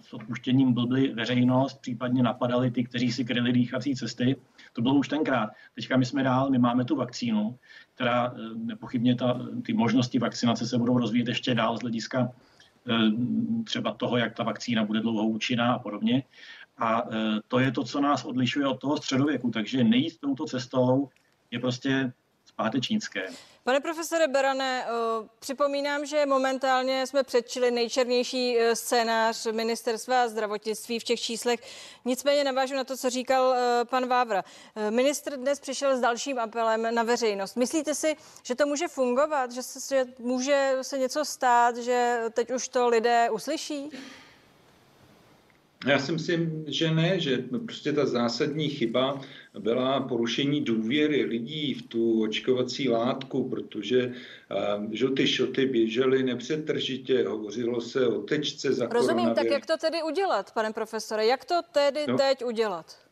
s 0.00 0.12
odpuštěním 0.12 0.72
blbli 0.72 1.14
veřejnost, 1.14 1.80
případně 1.80 2.22
napadali 2.22 2.70
ty, 2.70 2.84
kteří 2.84 3.12
si 3.12 3.24
kryli 3.24 3.52
dýchací 3.52 3.94
cesty. 3.94 4.36
To 4.72 4.82
bylo 4.82 4.94
už 4.94 5.08
tenkrát. 5.08 5.50
Teďka 5.74 5.96
my 5.96 6.04
jsme 6.04 6.22
dál, 6.22 6.50
my 6.50 6.58
máme 6.58 6.84
tu 6.84 6.96
vakcínu, 6.96 7.58
která 7.94 8.26
e, 8.26 8.34
nepochybně 8.54 9.14
ta, 9.14 9.40
ty 9.62 9.72
možnosti 9.72 10.18
vakcinace 10.18 10.66
se 10.66 10.78
budou 10.78 10.98
rozvíjet 10.98 11.28
ještě 11.28 11.54
dál 11.54 11.78
z 11.78 11.80
hlediska 11.80 12.18
e, 12.28 12.94
třeba 13.64 13.94
toho, 13.94 14.16
jak 14.16 14.34
ta 14.34 14.42
vakcína 14.42 14.84
bude 14.84 15.00
dlouho 15.00 15.28
účinná 15.28 15.72
a 15.72 15.78
podobně. 15.78 16.22
A 16.78 17.02
e, 17.02 17.40
to 17.48 17.58
je 17.58 17.72
to, 17.72 17.84
co 17.84 18.00
nás 18.00 18.24
odlišuje 18.24 18.66
od 18.66 18.80
toho 18.80 18.96
středověku. 18.96 19.50
Takže 19.50 19.84
nejít 19.84 20.20
touto 20.20 20.44
cestou 20.44 21.08
je 21.50 21.58
prostě 21.58 22.12
zpátečnické. 22.44 23.28
Pane 23.64 23.80
profesore 23.80 24.28
Berane, 24.28 24.84
e, 24.84 24.88
připomínám, 25.38 26.06
že 26.06 26.26
momentálně 26.26 27.06
jsme 27.06 27.22
předčili 27.22 27.70
nejčernější 27.70 28.58
e, 28.58 28.76
scénář 28.76 29.46
ministerstva 29.46 30.28
zdravotnictví 30.28 30.98
v 30.98 31.04
těch 31.04 31.20
číslech. 31.20 31.60
Nicméně 32.04 32.44
navážu 32.44 32.74
na 32.74 32.84
to, 32.84 32.96
co 32.96 33.10
říkal 33.10 33.54
pan 33.84 34.06
Vávra. 34.06 34.44
Ministr 34.90 35.36
dnes 35.36 35.60
přišel 35.60 35.96
s 35.96 36.00
dalším 36.00 36.38
apelem 36.38 36.94
na 36.94 37.02
veřejnost. 37.02 37.56
Myslíte 37.56 37.94
si, 37.94 38.16
že 38.42 38.54
to 38.54 38.66
může 38.66 38.88
fungovat, 38.88 39.52
že, 39.52 39.62
se, 39.62 39.94
že 39.94 40.12
může 40.18 40.78
se 40.82 40.98
něco 40.98 41.24
stát, 41.24 41.76
že 41.76 42.20
teď 42.32 42.50
už 42.50 42.68
to 42.68 42.88
lidé 42.88 43.30
uslyší? 43.30 43.90
Já 45.86 45.98
si 45.98 46.12
myslím, 46.12 46.64
že 46.66 46.90
ne, 46.90 47.20
že 47.20 47.38
prostě 47.64 47.92
ta 47.92 48.06
zásadní 48.06 48.68
chyba 48.68 49.20
byla 49.58 50.00
porušení 50.00 50.60
důvěry 50.60 51.24
lidí 51.24 51.74
v 51.74 51.82
tu 51.82 52.22
očkovací 52.22 52.88
látku, 52.88 53.48
protože 53.48 54.06
uh, 54.06 54.92
že 54.92 55.08
ty 55.08 55.26
šoty 55.26 55.66
běžely 55.66 56.22
nepřetržitě, 56.22 57.28
hovořilo 57.28 57.80
se 57.80 58.06
o 58.06 58.22
tečce 58.22 58.72
za 58.72 58.86
Rozumím, 58.86 59.34
tak 59.34 59.46
jak 59.46 59.66
to 59.66 59.76
tedy 59.76 60.02
udělat, 60.02 60.52
pane 60.54 60.72
profesore, 60.72 61.26
jak 61.26 61.44
to 61.44 61.54
tedy 61.72 62.00
no. 62.08 62.16
teď 62.16 62.44
udělat? 62.44 63.07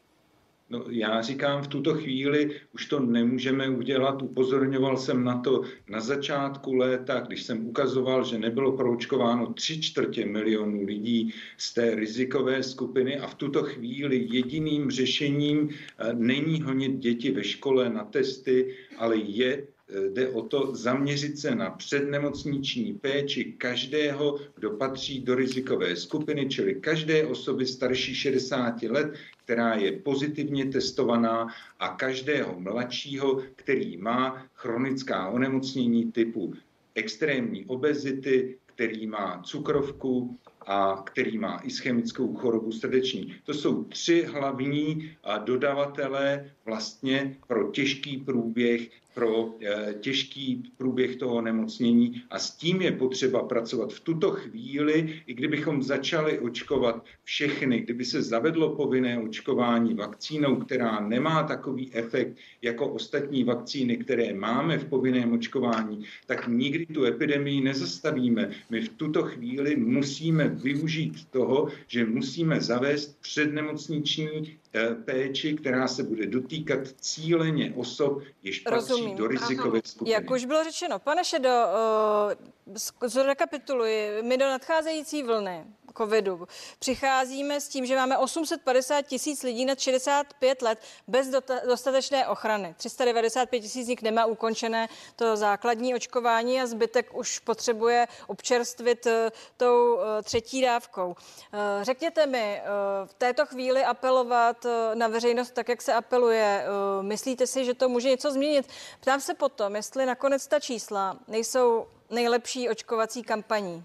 No, 0.71 0.85
já 0.89 1.23
říkám, 1.23 1.63
v 1.63 1.69
tuto 1.69 1.95
chvíli 1.95 2.61
už 2.75 2.87
to 2.87 3.01
nemůžeme 3.01 3.69
udělat. 3.69 4.23
Upozorňoval 4.23 4.97
jsem 4.97 5.25
na 5.25 5.39
to 5.39 5.63
na 5.89 6.01
začátku 6.01 6.75
léta, 6.75 7.21
když 7.21 7.43
jsem 7.43 7.67
ukazoval, 7.67 8.25
že 8.25 8.39
nebylo 8.39 8.77
proočkováno 8.77 9.53
tři 9.53 9.81
čtvrtě 9.81 10.27
milionů 10.27 10.85
lidí 10.85 11.35
z 11.57 11.75
té 11.75 11.95
rizikové 11.95 12.63
skupiny 12.63 13.19
a 13.19 13.27
v 13.27 13.35
tuto 13.35 13.63
chvíli 13.63 14.27
jediným 14.31 14.91
řešením 14.91 15.69
eh, 15.71 16.15
není 16.15 16.63
honit 16.63 16.99
děti 16.99 17.31
ve 17.31 17.45
škole 17.45 17.91
na 17.91 18.05
testy, 18.05 18.75
ale 18.99 19.17
je 19.17 19.67
jde 20.13 20.29
o 20.29 20.43
to 20.43 20.75
zaměřit 20.75 21.39
se 21.39 21.55
na 21.55 21.71
přednemocniční 21.71 22.95
péči 22.95 23.45
každého, 23.45 24.39
kdo 24.55 24.71
patří 24.71 25.21
do 25.21 25.35
rizikové 25.35 25.97
skupiny, 25.97 26.49
čili 26.49 26.75
každé 26.75 27.27
osoby 27.27 27.67
starší 27.67 28.15
60 28.15 28.83
let, 28.83 29.15
která 29.45 29.75
je 29.75 29.93
pozitivně 29.93 30.67
testovaná 30.67 31.47
a 31.79 31.89
každého 31.89 32.61
mladšího, 32.61 33.43
který 33.57 33.97
má 33.97 34.47
chronická 34.55 35.29
onemocnění 35.29 36.13
typu 36.13 36.55
extrémní 36.95 37.65
obezity, 37.65 38.59
který 38.67 39.07
má 39.07 39.43
cukrovku 39.45 40.39
a 40.67 41.03
který 41.07 41.39
má 41.39 41.61
ischemickou 41.65 42.35
chorobu 42.35 42.73
srdeční. 42.73 43.35
To 43.45 43.55
jsou 43.55 43.85
tři 43.85 44.23
hlavní 44.23 45.17
dodavatelé 45.45 46.51
vlastně 46.65 47.37
pro 47.47 47.71
těžký 47.71 48.19
průběh 48.19 48.91
pro 49.17 49.55
eh, 49.61 49.95
těžký 50.01 50.73
průběh 50.77 51.17
toho 51.17 51.41
nemocnění 51.41 52.23
a 52.31 52.39
s 52.39 52.57
tím 52.57 52.83
je 52.83 52.93
potřeba 52.93 53.43
pracovat 53.43 53.93
v 53.93 54.01
tuto 54.01 54.31
chvíli, 54.31 55.23
i 55.27 55.35
kdybychom 55.35 55.83
začali 55.83 56.39
očkovat 56.39 57.05
všechny, 57.25 57.81
kdyby 57.81 58.05
se 58.05 58.23
zavedlo 58.23 58.77
povinné 58.77 59.19
očkování 59.19 59.95
vakcínou, 59.95 60.57
která 60.57 61.01
nemá 61.01 61.43
takový 61.43 61.95
efekt 61.95 62.37
jako 62.63 62.89
ostatní 62.89 63.45
vakcíny, 63.45 63.97
které 63.97 64.35
máme 64.35 64.79
v 64.79 64.85
povinném 64.85 65.33
očkování, 65.33 66.05
tak 66.27 66.49
nikdy 66.49 66.87
tu 66.87 67.05
epidemii 67.05 67.61
nezastavíme. 67.61 68.51
My 68.71 68.81
v 68.81 68.89
tuto 68.89 69.23
chvíli 69.23 69.77
musíme 69.77 70.49
využít 70.49 71.25
toho, 71.31 71.69
že 71.87 72.05
musíme 72.05 72.61
zavést 72.61 73.21
přednemocniční 73.21 74.57
péči, 75.05 75.55
která 75.55 75.89
se 75.89 76.03
bude 76.03 76.27
dotýkat 76.27 76.79
cíleně 77.01 77.73
osob, 77.77 78.23
jež 78.43 78.61
patří 78.61 78.93
Rozumím. 78.93 79.17
do 79.17 79.27
rizikové 79.27 79.81
skupiny. 79.85 80.11
Jak 80.11 80.31
už 80.31 80.45
bylo 80.45 80.65
řečeno, 80.65 80.99
pane 80.99 81.25
Šedo, 81.25 81.49
uh, 81.49 83.09
zrekapituluji, 83.09 84.23
my 84.23 84.37
do 84.39 84.47
nadcházející 84.47 85.23
vlny 85.23 85.65
covidu. 85.97 86.49
Přicházíme 86.79 87.61
s 87.61 87.69
tím, 87.69 87.87
že 87.87 87.97
máme 87.97 88.19
850 88.19 89.03
tisíc 89.03 89.43
lidí 89.43 89.65
nad 89.65 89.81
65 89.81 90.63
let 90.63 90.79
bez 91.09 91.29
dostatečné 91.67 92.27
ochrany. 92.29 92.75
395 92.79 93.61
tisíc 93.61 93.87
z 93.87 93.89
nich 93.89 94.03
nemá 94.03 94.27
ukončené 94.27 94.89
to 95.17 95.37
základní 95.37 95.95
očkování 95.95 96.61
a 96.61 96.67
zbytek 96.67 97.15
už 97.15 97.39
potřebuje 97.39 98.09
občerstvit 98.27 99.07
eh, 99.07 99.31
tou 99.57 99.99
eh, 100.01 100.23
třetí 100.23 100.63
dávkou. 100.63 101.17
Eh, 101.53 101.85
řekněte 101.85 102.27
mi, 102.27 102.63
v 103.07 103.15
této 103.15 103.47
chvíli 103.47 103.85
apelovat 103.85 104.67
na 104.95 105.09
veřejnost 105.09 105.51
tak, 105.51 105.69
jak 105.69 105.83
se 105.83 105.93
apeluje, 105.93 106.67
myslíte 107.03 107.47
si, 107.47 107.65
že 107.65 107.75
to 107.75 107.89
může 107.89 108.09
něco 108.09 108.31
změnit? 108.31 108.69
Ptám 109.01 109.21
se 109.21 109.35
potom, 109.35 109.77
jestli 109.77 110.07
nakonec 110.07 110.47
ta 110.47 110.61
čísla 110.61 111.17
nejsou 111.29 111.87
nejlepší 112.11 112.69
očkovací 112.69 113.23
kampaní. 113.23 113.85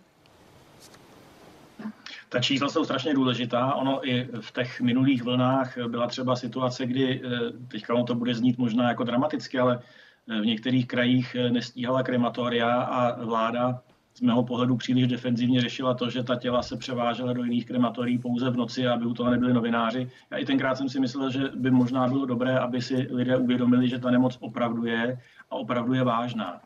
Ta 2.32 2.40
čísla 2.40 2.70
jsou 2.70 2.84
strašně 2.84 3.14
důležitá. 3.14 3.74
Ono 3.74 4.10
i 4.10 4.28
v 4.42 4.52
těch 4.52 4.82
minulých 4.82 5.24
vlnách 5.24 5.78
byla 5.88 6.08
třeba 6.08 6.36
situace, 6.36 6.86
kdy, 6.86 7.22
teďka 7.68 7.94
ono 7.94 8.04
to 8.04 8.16
bude 8.16 8.36
znít 8.36 8.58
možná 8.58 8.90
jako 8.90 9.04
dramaticky, 9.04 9.60
ale 9.60 9.80
v 10.28 10.46
některých 10.46 10.88
krajích 10.88 11.36
nestíhala 11.50 12.04
krematoria 12.04 12.82
a 12.82 13.26
vláda 13.26 13.82
z 14.14 14.22
mého 14.22 14.44
pohledu 14.44 14.78
příliš 14.78 15.08
defenzivně 15.08 15.62
řešila 15.62 15.94
to, 15.94 16.10
že 16.10 16.24
ta 16.24 16.36
těla 16.36 16.62
se 16.62 16.78
převážela 16.78 17.34
do 17.34 17.44
jiných 17.44 17.66
krematorií 17.66 18.18
pouze 18.18 18.50
v 18.50 18.58
noci, 18.58 18.88
aby 18.88 19.06
u 19.06 19.14
toho 19.14 19.32
nebyli 19.32 19.54
novináři. 19.54 20.10
Já 20.32 20.38
i 20.38 20.46
tenkrát 20.46 20.76
jsem 20.76 20.90
si 20.90 21.00
myslel, 21.00 21.32
že 21.32 21.44
by 21.56 21.72
možná 21.72 22.08
bylo 22.08 22.26
dobré, 22.26 22.60
aby 22.60 22.82
si 22.82 23.08
lidé 23.12 23.38
uvědomili, 23.38 23.90
že 23.90 24.00
ta 24.00 24.12
nemoc 24.12 24.38
opravdu 24.40 24.86
je 24.86 25.20
a 25.50 25.56
opravdu 25.56 25.94
je 25.94 26.04
vážná. 26.04 26.62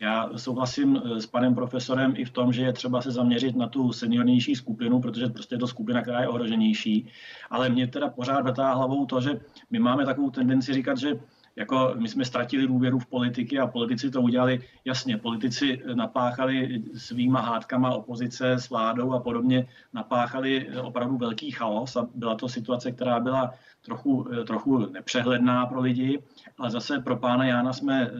Já 0.00 0.30
souhlasím 0.36 1.02
eh, 1.04 1.20
s 1.20 1.26
panem 1.26 1.54
profesorem 1.54 2.14
i 2.16 2.24
v 2.24 2.30
tom, 2.30 2.52
že 2.52 2.62
je 2.62 2.72
třeba 2.72 3.02
se 3.02 3.10
zaměřit 3.10 3.56
na 3.56 3.68
tu 3.68 3.92
seniornější 3.92 4.54
skupinu, 4.54 5.00
protože 5.00 5.26
prostě 5.26 5.54
je 5.54 5.58
to 5.58 5.66
skupina, 5.66 6.02
která 6.02 6.20
je 6.20 6.28
ohroženější. 6.28 7.08
Ale 7.50 7.68
mě 7.68 7.86
teda 7.86 8.08
pořád 8.08 8.40
vrtá 8.40 8.74
hlavou 8.74 9.06
to, 9.06 9.20
že 9.20 9.40
my 9.70 9.78
máme 9.78 10.06
takovou 10.06 10.30
tendenci 10.30 10.72
říkat, 10.72 10.98
že 10.98 11.18
jako 11.58 11.94
my 11.98 12.08
jsme 12.08 12.24
ztratili 12.24 12.66
důvěru 12.66 12.98
v 12.98 13.06
politiky 13.06 13.58
a 13.58 13.66
politici 13.66 14.10
to 14.10 14.22
udělali. 14.22 14.60
Jasně, 14.84 15.16
politici 15.16 15.82
napáchali 15.94 16.82
svýma 16.94 17.40
hádkama 17.40 17.94
opozice 17.94 18.52
s 18.52 18.70
vládou 18.70 19.12
a 19.12 19.20
podobně, 19.20 19.66
napáchali 19.92 20.68
opravdu 20.82 21.16
velký 21.16 21.50
chaos 21.50 21.96
a 21.96 22.08
byla 22.14 22.34
to 22.34 22.48
situace, 22.48 22.92
která 22.92 23.20
byla 23.20 23.50
trochu, 23.82 24.26
trochu 24.46 24.78
nepřehledná 24.78 25.66
pro 25.66 25.80
lidi, 25.80 26.22
ale 26.58 26.70
zase 26.70 26.98
pro 26.98 27.16
pána 27.16 27.44
Jána 27.44 27.72
jsme 27.72 28.02
eh, 28.02 28.10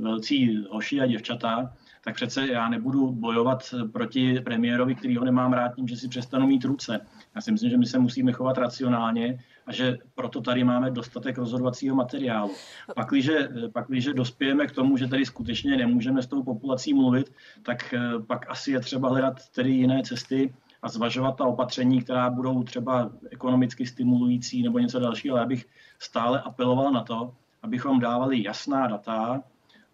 velcí 0.00 0.64
hoši 0.70 1.00
a 1.00 1.06
děvčata, 1.06 1.72
tak 2.04 2.14
přece 2.14 2.46
já 2.46 2.68
nebudu 2.68 3.12
bojovat 3.12 3.74
proti 3.92 4.40
premiérovi, 4.40 4.94
který 4.94 5.16
ho 5.16 5.24
nemám 5.24 5.52
rád 5.52 5.74
tím, 5.74 5.88
že 5.88 5.96
si 5.96 6.08
přestanu 6.08 6.46
mít 6.46 6.64
ruce. 6.64 7.00
Já 7.36 7.42
si 7.42 7.52
myslím, 7.52 7.70
že 7.70 7.76
my 7.76 7.86
se 7.86 7.98
musíme 7.98 8.32
chovat 8.32 8.58
racionálně 8.58 9.38
a 9.66 9.72
že 9.72 9.96
proto 10.14 10.40
tady 10.40 10.64
máme 10.64 10.90
dostatek 10.90 11.38
rozhodovacího 11.38 11.96
materiálu. 11.96 12.54
Pakliže, 12.94 13.48
pakliže 13.72 14.14
dospějeme 14.14 14.66
k 14.66 14.72
tomu, 14.72 14.96
že 14.96 15.08
tady 15.08 15.26
skutečně 15.26 15.76
nemůžeme 15.76 16.22
s 16.22 16.26
tou 16.26 16.42
populací 16.42 16.94
mluvit, 16.94 17.32
tak 17.62 17.94
eh, 17.94 18.00
pak 18.26 18.50
asi 18.50 18.72
je 18.72 18.80
třeba 18.80 19.08
hledat 19.08 19.48
tedy 19.48 19.70
jiné 19.70 20.02
cesty 20.02 20.54
a 20.82 20.88
zvažovat 20.88 21.36
ta 21.36 21.44
opatření, 21.44 22.02
která 22.02 22.30
budou 22.30 22.62
třeba 22.62 23.10
ekonomicky 23.30 23.86
stimulující 23.86 24.62
nebo 24.62 24.78
něco 24.78 25.00
dalšího, 25.00 25.34
ale 25.34 25.42
já 25.42 25.46
bych 25.46 25.66
stále 25.98 26.40
apeloval 26.40 26.92
na 26.92 27.02
to, 27.02 27.34
abychom 27.62 28.00
dávali 28.00 28.42
jasná 28.42 28.86
data, 28.86 29.42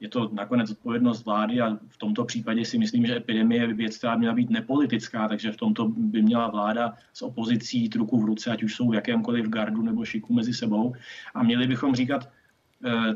je 0.03 0.09
to 0.09 0.31
nakonec 0.33 0.71
odpovědnost 0.71 1.25
vlády 1.25 1.61
a 1.61 1.79
v 1.89 1.97
tomto 1.97 2.25
případě 2.25 2.65
si 2.65 2.79
myslím, 2.79 3.07
že 3.07 3.17
epidemie 3.17 3.63
je 3.63 3.75
věc, 3.75 3.99
která 3.99 4.17
měla 4.17 4.35
být 4.35 4.51
nepolitická, 4.51 5.29
takže 5.29 5.53
v 5.53 5.57
tomto 5.57 5.89
by 5.89 6.23
měla 6.23 6.51
vláda 6.51 6.95
s 7.13 7.23
opozicí 7.23 7.81
jít 7.81 7.95
ruku 7.95 8.21
v 8.21 8.25
ruce, 8.25 8.51
ať 8.51 8.63
už 8.63 8.75
jsou 8.75 8.89
v 8.89 8.95
jakémkoliv 8.95 9.49
gardu 9.49 9.83
nebo 9.83 10.05
šiku 10.05 10.35
mezi 10.35 10.55
sebou. 10.55 10.93
A 11.35 11.43
měli 11.43 11.67
bychom 11.67 11.95
říkat, 11.95 12.29
eh, 12.85 13.15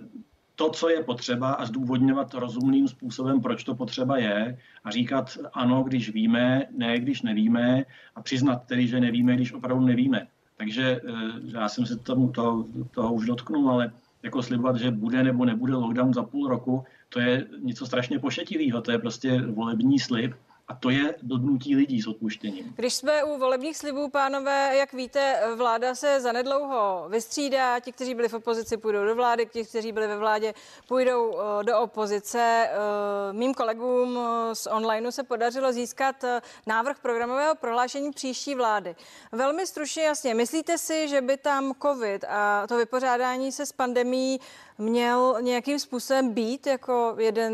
to, 0.55 0.71
co 0.71 0.89
je 0.89 1.03
potřeba 1.03 1.53
a 1.53 1.67
zdůvodňovat 1.67 2.35
rozumným 2.35 2.89
způsobem, 2.89 3.41
proč 3.41 3.65
to 3.65 3.75
potřeba 3.75 4.19
je 4.19 4.59
a 4.85 4.91
říkat 4.91 5.39
ano, 5.53 5.83
když 5.83 6.11
víme, 6.11 6.67
ne, 6.77 7.01
když 7.01 7.23
nevíme 7.23 7.85
a 8.15 8.23
přiznat 8.23 8.67
tedy, 8.67 8.87
že 8.87 9.01
nevíme, 9.01 9.35
když 9.35 9.53
opravdu 9.53 9.85
nevíme. 9.85 10.27
Takže 10.57 11.01
eh, 11.03 11.13
já 11.59 11.69
jsem 11.69 11.87
se 11.87 11.97
tomu 11.97 12.31
toho, 12.31 12.67
toho 12.95 13.15
už 13.15 13.27
dotknul, 13.27 13.71
ale 13.71 13.93
jako 14.23 14.43
slibovat, 14.43 14.77
že 14.77 14.91
bude 14.91 15.23
nebo 15.23 15.45
nebude 15.45 15.75
lockdown 15.75 16.15
za 16.15 16.23
půl 16.23 16.49
roku, 16.49 16.85
to 17.09 17.21
je 17.21 17.47
něco 17.59 17.87
strašně 17.87 18.19
pošetilého, 18.19 18.81
to 18.81 18.93
je 18.93 18.99
prostě 18.99 19.43
volební 19.43 19.99
slib 19.99 20.35
a 20.69 20.75
to 20.75 20.91
je 20.91 21.15
dodnutí 21.23 21.77
lidí 21.77 22.03
s 22.03 22.07
odpuštěním. 22.07 22.75
Když 22.77 22.95
jsme 22.95 23.25
u 23.25 23.39
volebních 23.39 23.77
slibů, 23.77 24.09
pánové, 24.09 24.77
jak 24.77 24.93
víte, 24.93 25.41
vláda 25.57 25.95
se 25.95 26.21
zanedlouho 26.21 27.07
vystřídá. 27.09 27.81
Ti, 27.81 27.93
kteří 27.93 28.15
byli 28.15 28.29
v 28.29 28.35
opozici, 28.35 28.77
půjdou 28.77 29.05
do 29.05 29.15
vlády, 29.15 29.47
ti, 29.47 29.65
kteří 29.65 29.93
byli 29.93 30.07
ve 30.07 30.19
vládě, 30.19 30.55
půjdou 30.89 31.39
eh, 31.39 31.65
do 31.65 31.81
opozice. 31.81 32.69
Eh, 32.71 33.33
mým 33.33 33.55
kolegům 33.55 34.19
eh, 34.19 34.55
z 34.55 34.67
onlineu 34.67 35.11
se 35.11 35.23
podařilo 35.23 35.73
získat 35.73 36.25
návrh 36.67 36.99
programového 36.99 37.55
prohlášení 37.55 38.11
příští 38.11 38.55
vlády. 38.55 38.97
Velmi 39.33 39.67
stručně 39.67 40.03
jasně, 40.03 40.35
myslíte 40.35 40.79
si, 40.79 41.09
že 41.09 41.21
by 41.21 41.37
tam 41.37 41.73
COVID 41.83 42.25
a 42.29 42.67
to 42.67 42.77
vypořádání 42.77 43.53
se 43.53 43.67
s 43.67 43.73
pandemí 43.73 44.41
měl 44.79 45.37
nějakým 45.41 45.79
způsobem 45.79 46.33
být 46.33 46.67
jako 46.67 47.15
jeden 47.19 47.53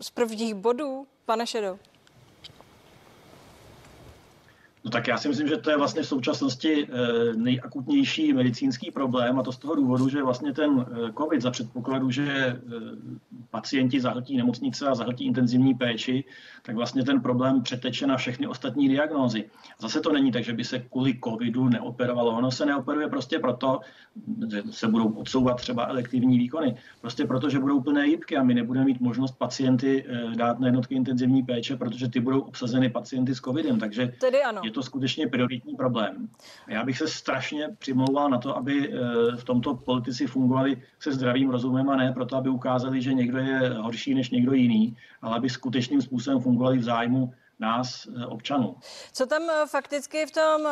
z 0.00 0.10
prvních 0.10 0.54
bodů, 0.54 1.06
pane 1.24 1.46
Šedo? 1.46 1.78
No 4.84 4.90
tak 4.90 5.08
já 5.08 5.18
si 5.18 5.28
myslím, 5.28 5.48
že 5.48 5.56
to 5.56 5.70
je 5.70 5.76
vlastně 5.76 6.02
v 6.02 6.06
současnosti 6.06 6.86
eh, 6.86 6.88
nejakutnější 7.36 8.32
medicínský 8.32 8.90
problém 8.90 9.38
a 9.38 9.42
to 9.42 9.52
z 9.52 9.58
toho 9.58 9.74
důvodu, 9.74 10.08
že 10.08 10.22
vlastně 10.22 10.52
ten 10.52 10.86
eh, 10.88 11.12
COVID 11.18 11.42
za 11.42 11.50
předpokladu, 11.50 12.10
že 12.10 12.26
eh, 12.26 12.58
pacienti 13.52 14.00
zahltí 14.00 14.36
nemocnice 14.36 14.88
a 14.88 14.94
zahltí 14.94 15.24
intenzivní 15.24 15.74
péči, 15.74 16.24
tak 16.62 16.74
vlastně 16.74 17.04
ten 17.04 17.20
problém 17.20 17.62
přeteče 17.62 18.06
na 18.06 18.16
všechny 18.16 18.46
ostatní 18.46 18.88
diagnózy. 18.88 19.44
Zase 19.78 20.00
to 20.00 20.12
není 20.12 20.32
tak, 20.32 20.44
že 20.44 20.52
by 20.52 20.64
se 20.64 20.78
kvůli 20.78 21.18
covidu 21.24 21.68
neoperovalo. 21.68 22.32
Ono 22.32 22.50
se 22.50 22.66
neoperuje 22.66 23.08
prostě 23.08 23.38
proto, 23.38 23.80
že 24.50 24.62
se 24.70 24.88
budou 24.88 25.08
odsouvat 25.08 25.56
třeba 25.56 25.86
elektivní 25.86 26.38
výkony. 26.38 26.76
Prostě 27.00 27.24
proto, 27.24 27.50
že 27.50 27.58
budou 27.58 27.80
plné 27.80 28.06
jípky 28.06 28.36
a 28.36 28.42
my 28.42 28.54
nebudeme 28.54 28.86
mít 28.86 29.00
možnost 29.00 29.38
pacienty 29.38 30.04
dát 30.36 30.60
na 30.60 30.66
jednotky 30.66 30.94
intenzivní 30.94 31.42
péče, 31.42 31.76
protože 31.76 32.08
ty 32.08 32.20
budou 32.20 32.40
obsazeny 32.40 32.90
pacienty 32.90 33.34
s 33.34 33.40
covidem. 33.40 33.78
Takže 33.78 34.12
Tedy 34.20 34.42
ano. 34.42 34.60
je 34.64 34.70
to 34.70 34.82
skutečně 34.82 35.28
prioritní 35.28 35.76
problém. 35.76 36.28
A 36.66 36.72
já 36.72 36.84
bych 36.84 36.98
se 36.98 37.08
strašně 37.08 37.68
přimlouval 37.78 38.30
na 38.30 38.38
to, 38.38 38.56
aby 38.56 38.92
eh, 38.92 39.36
v 39.36 39.44
tomto 39.44 39.74
politici 39.74 40.26
fungovali 40.26 40.82
se 41.00 41.12
zdravým 41.12 41.50
rozumem 41.50 41.90
a 41.90 41.96
ne 41.96 42.12
proto, 42.12 42.36
aby 42.36 42.48
ukázali, 42.48 43.02
že 43.02 43.14
někdo 43.14 43.38
je 43.42 43.68
horší 43.68 44.14
než 44.14 44.30
někdo 44.30 44.52
jiný, 44.52 44.96
ale 45.22 45.36
aby 45.36 45.50
skutečným 45.50 46.02
způsobem 46.02 46.40
fungovali 46.40 46.78
v 46.78 46.82
zájmu 46.82 47.32
nás, 47.58 48.06
eh, 48.06 48.26
občanů. 48.26 48.76
Co 49.12 49.26
tam 49.26 49.42
eh, 49.50 49.66
fakticky 49.66 50.26
v 50.26 50.30
tom 50.30 50.62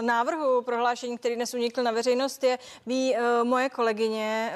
návrhu 0.00 0.62
prohlášení, 0.62 1.18
který 1.18 1.36
dnes 1.36 1.54
unikl 1.54 1.82
na 1.82 1.90
veřejnost, 1.90 2.44
je, 2.44 2.58
ví 2.86 3.14
moje 3.42 3.68
kolegyně 3.68 4.52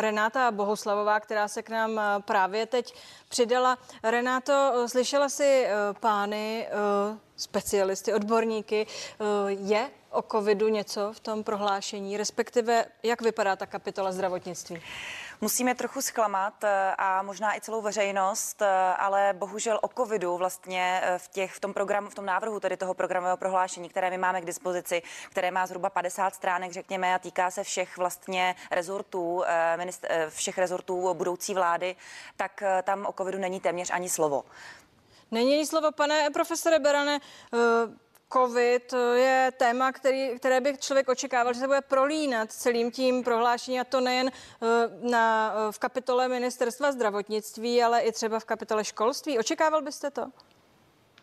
Renáta 0.00 0.50
Bohuslavová, 0.50 1.20
která 1.20 1.48
se 1.48 1.62
k 1.62 1.70
nám 1.70 2.00
právě 2.20 2.66
teď 2.66 2.94
přidala. 3.28 3.78
Renáto, 4.02 4.84
slyšela 4.86 5.28
si 5.28 5.66
pány 6.00 6.66
specialisty, 7.36 8.12
odborníky. 8.12 8.86
Eh, 8.86 9.52
je 9.52 9.90
o 10.10 10.22
covidu 10.22 10.68
něco 10.68 11.12
v 11.12 11.20
tom 11.20 11.44
prohlášení, 11.44 12.16
respektive 12.16 12.84
jak 13.02 13.22
vypadá 13.22 13.56
ta 13.56 13.66
kapitola 13.66 14.12
zdravotnictví? 14.12 14.82
Musíme 15.40 15.74
trochu 15.74 16.02
zklamat 16.02 16.64
eh, 16.64 16.94
a 16.98 17.22
možná 17.22 17.56
i 17.56 17.60
celou 17.60 17.82
veřejnost, 17.82 18.62
eh, 18.62 18.66
ale 18.98 19.34
bohužel 19.38 19.78
o 19.82 19.88
covidu 19.88 20.36
vlastně 20.36 21.02
v, 21.18 21.28
těch, 21.28 21.52
v 21.52 21.60
tom 21.60 21.74
programu, 21.74 22.10
v 22.10 22.14
tom 22.14 22.26
návrhu 22.26 22.60
tedy 22.60 22.76
toho 22.76 22.94
programového 22.94 23.36
prohlášení, 23.36 23.88
které 23.88 24.10
my 24.10 24.18
máme 24.18 24.40
k 24.40 24.44
dispozici, 24.44 25.02
které 25.30 25.50
má 25.50 25.66
zhruba 25.66 25.90
50 25.90 26.34
stránek, 26.34 26.72
řekněme, 26.72 27.14
a 27.14 27.18
týká 27.18 27.50
se 27.50 27.64
všech 27.64 27.96
vlastně 27.96 28.54
rezortů, 28.70 29.44
všech 30.28 30.58
rezortů 30.58 31.14
budoucí 31.14 31.54
vlády, 31.54 31.96
tak 32.36 32.62
tam 32.82 33.06
o 33.06 33.12
covidu 33.12 33.38
není 33.38 33.60
téměř 33.60 33.90
ani 33.90 34.08
slovo. 34.08 34.44
Není 35.30 35.66
slovo, 35.66 35.92
pane 35.92 36.30
profesore 36.30 36.78
Berane. 36.78 37.20
Eh, 38.26 38.38
COVID 38.38 38.94
je 39.14 39.52
téma, 39.56 39.92
který, 39.92 40.30
které 40.36 40.60
by 40.60 40.76
člověk 40.78 41.08
očekával, 41.08 41.54
že 41.54 41.60
se 41.60 41.66
bude 41.66 41.80
prolínat 41.80 42.52
celým 42.52 42.90
tím 42.90 43.24
prohlášením, 43.24 43.80
a 43.80 43.84
to 43.84 44.00
nejen 44.00 44.28
eh, 44.28 45.10
na, 45.10 45.54
eh, 45.54 45.72
v 45.72 45.78
kapitole 45.78 46.28
ministerstva 46.28 46.92
zdravotnictví, 46.92 47.82
ale 47.82 48.00
i 48.00 48.12
třeba 48.12 48.38
v 48.38 48.44
kapitole 48.44 48.84
školství. 48.84 49.38
Očekával 49.38 49.82
byste 49.82 50.10
to? 50.10 50.30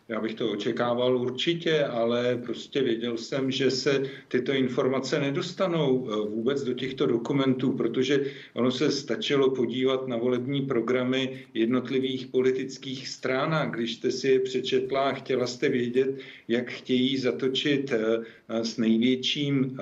Já 0.08 0.22
bych 0.22 0.34
to 0.34 0.52
očekával 0.52 1.18
určitě, 1.18 1.84
ale 1.84 2.38
prostě 2.46 2.82
věděl 2.82 3.18
jsem, 3.18 3.52
že 3.52 3.72
se 3.72 4.04
tyto 4.28 4.54
informace 4.54 5.20
nedostanou 5.20 6.08
eh, 6.08 6.30
vůbec 6.30 6.64
do 6.64 6.74
těchto 6.74 7.06
dokumentů, 7.06 7.72
protože 7.72 8.26
ono 8.54 8.72
se 8.72 8.92
stačilo 8.92 9.50
podívat 9.50 10.08
na 10.08 10.18
volební 10.18 10.62
programy 10.62 11.46
jednotlivých 11.54 12.28
politických 12.28 13.08
stran 13.08 13.54
a 13.54 13.66
když 13.66 13.96
jste 13.96 14.12
si 14.12 14.28
je 14.28 14.40
přečetla 14.40 15.02
a 15.02 15.14
chtěla 15.14 15.48
jste 15.48 15.70
vědět, 15.70 16.16
jak 16.48 16.72
chtějí 16.72 17.18
zatočit 17.18 17.92
eh, 17.92 18.24
s, 18.64 18.78
největším, 18.78 19.78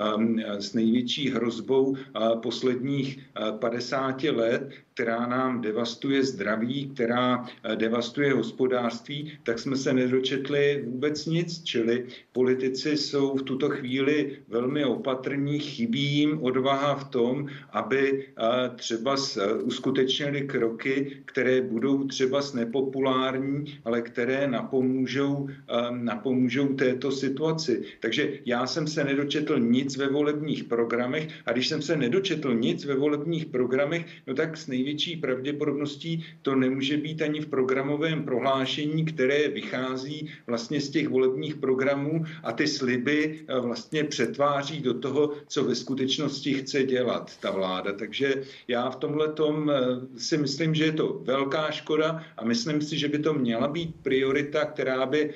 s 0.58 0.74
největší 0.74 1.30
hrozbou 1.30 1.96
posledních 2.42 3.18
50 3.58 4.22
let, 4.22 4.70
která 4.94 5.26
nám 5.26 5.60
devastuje 5.60 6.24
zdraví, 6.24 6.90
která 6.94 7.44
eh, 7.64 7.76
devastuje 7.76 8.32
hospodářství, 8.32 9.32
tak 9.42 9.58
jsme 9.58 9.76
se 9.76 9.92
nedočetli 9.92 10.84
vůbec 10.86 11.26
nic. 11.26 11.62
Čili 11.62 12.06
politici 12.32 12.96
jsou 12.96 13.36
v 13.36 13.42
tuto 13.42 13.70
chvíli 13.70 14.38
velmi 14.48 14.84
opatrní, 14.84 15.58
chybí 15.58 16.02
jim 16.02 16.42
odvaha 16.42 16.94
v 16.94 17.04
tom, 17.04 17.46
aby 17.70 18.24
eh, 18.24 18.70
třeba 18.76 19.16
uskutečnili 19.62 20.42
kroky, 20.42 21.22
které 21.24 21.60
budou 21.60 22.04
třeba 22.04 22.40
nepopulární, 22.54 23.78
ale 23.84 24.02
které 24.02 24.48
napomůžou, 24.48 25.48
napomůžou 25.90 26.74
této 26.74 27.10
situaci. 27.10 27.82
Takže 28.00 28.38
já 28.46 28.66
jsem 28.66 28.86
se 28.86 29.04
nedočetl 29.04 29.58
nic 29.58 29.96
ve 29.96 30.08
volebních 30.08 30.64
programech 30.64 31.28
a 31.46 31.52
když 31.52 31.68
jsem 31.68 31.82
se 31.82 31.96
nedočetl 31.96 32.54
nic 32.54 32.84
ve 32.84 32.94
volebních 32.94 33.46
programech, 33.46 34.06
no 34.26 34.34
tak 34.34 34.56
s 34.56 34.66
největší 34.82 35.16
pravděpodobností 35.16 36.24
to 36.42 36.54
nemůže 36.54 36.96
být 36.96 37.22
ani 37.22 37.40
v 37.40 37.46
programovém 37.46 38.24
prohlášení, 38.24 39.04
které 39.04 39.48
vychází 39.48 40.30
vlastně 40.46 40.80
z 40.80 40.90
těch 40.90 41.08
volebních 41.08 41.56
programů 41.56 42.24
a 42.42 42.52
ty 42.52 42.66
sliby 42.66 43.40
eh, 43.46 43.60
vlastně 43.60 44.04
přetváří 44.04 44.80
do 44.80 44.94
toho, 44.94 45.32
co 45.46 45.64
ve 45.64 45.74
skutečnosti 45.74 46.54
chce 46.54 46.82
dělat 46.82 47.30
ta 47.40 47.50
vláda. 47.50 47.92
Takže 47.92 48.42
já 48.68 48.90
v 48.90 48.96
tomhle 48.96 49.32
tom 49.32 49.70
eh, 49.70 49.74
si 50.18 50.38
myslím, 50.38 50.74
že 50.74 50.84
je 50.84 50.92
to 50.92 51.22
velká 51.22 51.70
škoda 51.70 52.24
a 52.36 52.44
myslím 52.44 52.82
si, 52.82 52.98
že 52.98 53.08
by 53.08 53.18
to 53.18 53.34
měla 53.34 53.68
být 53.68 53.94
priorita, 54.02 54.64
která 54.64 55.06
by 55.06 55.30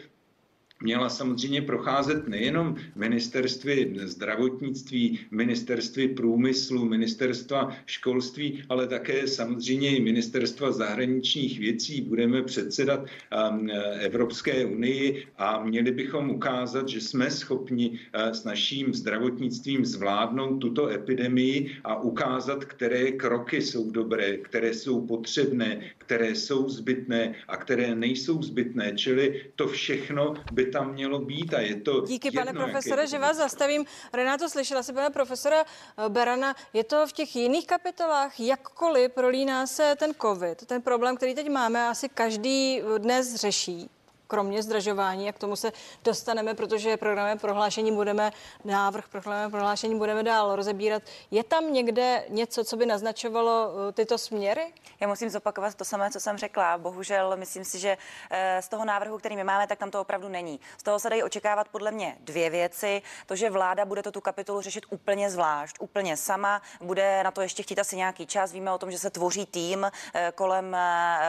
měla 0.82 1.08
samozřejmě 1.08 1.62
procházet 1.62 2.28
nejenom 2.28 2.76
ministerství 2.94 3.98
zdravotnictví, 4.02 5.18
ministerství 5.30 6.08
průmyslu, 6.08 6.84
ministerstva 6.84 7.76
školství, 7.86 8.64
ale 8.68 8.86
také 8.86 9.26
samozřejmě 9.26 9.96
i 9.96 10.00
ministerstva 10.00 10.72
zahraničních 10.72 11.58
věcí. 11.58 12.00
Budeme 12.00 12.42
předsedat 12.42 13.00
um, 13.00 13.70
Evropské 14.00 14.64
unii 14.64 15.26
a 15.38 15.64
měli 15.64 15.90
bychom 15.90 16.30
ukázat, 16.30 16.88
že 16.88 17.00
jsme 17.00 17.30
schopni 17.30 17.90
uh, 17.90 18.32
s 18.32 18.44
naším 18.44 18.94
zdravotnictvím 18.94 19.84
zvládnout 19.84 20.58
tuto 20.58 20.88
epidemii 20.88 21.70
a 21.84 22.00
ukázat, 22.02 22.64
které 22.64 23.12
kroky 23.12 23.62
jsou 23.62 23.90
dobré, 23.90 24.36
které 24.36 24.74
jsou 24.74 25.06
potřebné, 25.06 25.80
které 25.98 26.34
jsou 26.34 26.68
zbytné 26.68 27.34
a 27.48 27.56
které 27.56 27.94
nejsou 27.94 28.42
zbytné. 28.42 28.92
Čili 28.96 29.44
to 29.56 29.68
všechno 29.68 30.34
by 30.52 30.65
tam 30.66 30.92
mělo 30.92 31.18
být 31.18 31.54
a 31.54 31.60
je 31.60 31.80
to 31.80 32.00
Díky, 32.00 32.28
jedno, 32.28 32.40
pane 32.40 32.52
profesore, 32.52 33.06
že 33.06 33.18
vás 33.18 33.36
zastavím. 33.36 33.84
Renáto, 34.12 34.48
slyšela 34.48 34.82
si 34.82 34.92
pana 34.92 35.10
profesora 35.10 35.64
eh, 35.64 36.08
Berana, 36.08 36.54
je 36.72 36.84
to 36.84 37.06
v 37.06 37.12
těch 37.12 37.36
jiných 37.36 37.66
kapitolách, 37.66 38.40
jakkoliv 38.40 39.12
prolíná 39.12 39.66
se 39.66 39.94
ten 39.98 40.14
covid, 40.22 40.66
ten 40.66 40.82
problém, 40.82 41.16
který 41.16 41.34
teď 41.34 41.48
máme, 41.48 41.88
asi 41.88 42.08
každý 42.08 42.82
dnes 42.98 43.34
řeší 43.34 43.90
kromě 44.26 44.62
zdražování 44.62 45.28
a 45.28 45.32
k 45.32 45.38
tomu 45.38 45.56
se 45.56 45.72
dostaneme, 46.04 46.54
protože 46.54 46.96
programové 46.96 47.36
prohlášení 47.36 47.92
budeme, 47.92 48.32
návrh 48.64 49.08
programové 49.08 49.50
prohlášení 49.50 49.98
budeme 49.98 50.22
dál 50.22 50.56
rozebírat. 50.56 51.02
Je 51.30 51.44
tam 51.44 51.72
někde 51.72 52.24
něco, 52.28 52.64
co 52.64 52.76
by 52.76 52.86
naznačovalo 52.86 53.68
uh, 53.68 53.92
tyto 53.92 54.18
směry? 54.18 54.72
Já 55.00 55.08
musím 55.08 55.30
zopakovat 55.30 55.74
to 55.74 55.84
samé, 55.84 56.10
co 56.10 56.20
jsem 56.20 56.38
řekla. 56.38 56.78
Bohužel 56.78 57.36
myslím 57.36 57.64
si, 57.64 57.78
že 57.78 57.98
eh, 58.30 58.62
z 58.62 58.68
toho 58.68 58.84
návrhu, 58.84 59.18
který 59.18 59.36
my 59.36 59.44
máme, 59.44 59.66
tak 59.66 59.78
tam 59.78 59.90
to 59.90 60.00
opravdu 60.00 60.28
není. 60.28 60.60
Z 60.78 60.82
toho 60.82 60.98
se 60.98 61.10
dají 61.10 61.22
očekávat 61.22 61.68
podle 61.68 61.90
mě 61.90 62.16
dvě 62.20 62.50
věci. 62.50 63.02
To, 63.26 63.36
že 63.36 63.50
vláda 63.50 63.84
bude 63.84 64.02
to 64.02 64.12
tu 64.12 64.20
kapitolu 64.20 64.60
řešit 64.60 64.84
úplně 64.90 65.30
zvlášť, 65.30 65.76
úplně 65.80 66.16
sama, 66.16 66.62
bude 66.80 67.24
na 67.24 67.30
to 67.30 67.40
ještě 67.40 67.62
chtít 67.62 67.78
asi 67.78 67.96
nějaký 67.96 68.26
čas. 68.26 68.52
Víme 68.52 68.72
o 68.72 68.78
tom, 68.78 68.90
že 68.90 68.98
se 68.98 69.10
tvoří 69.10 69.46
tým 69.46 69.84
eh, 70.14 70.32
kolem 70.34 70.76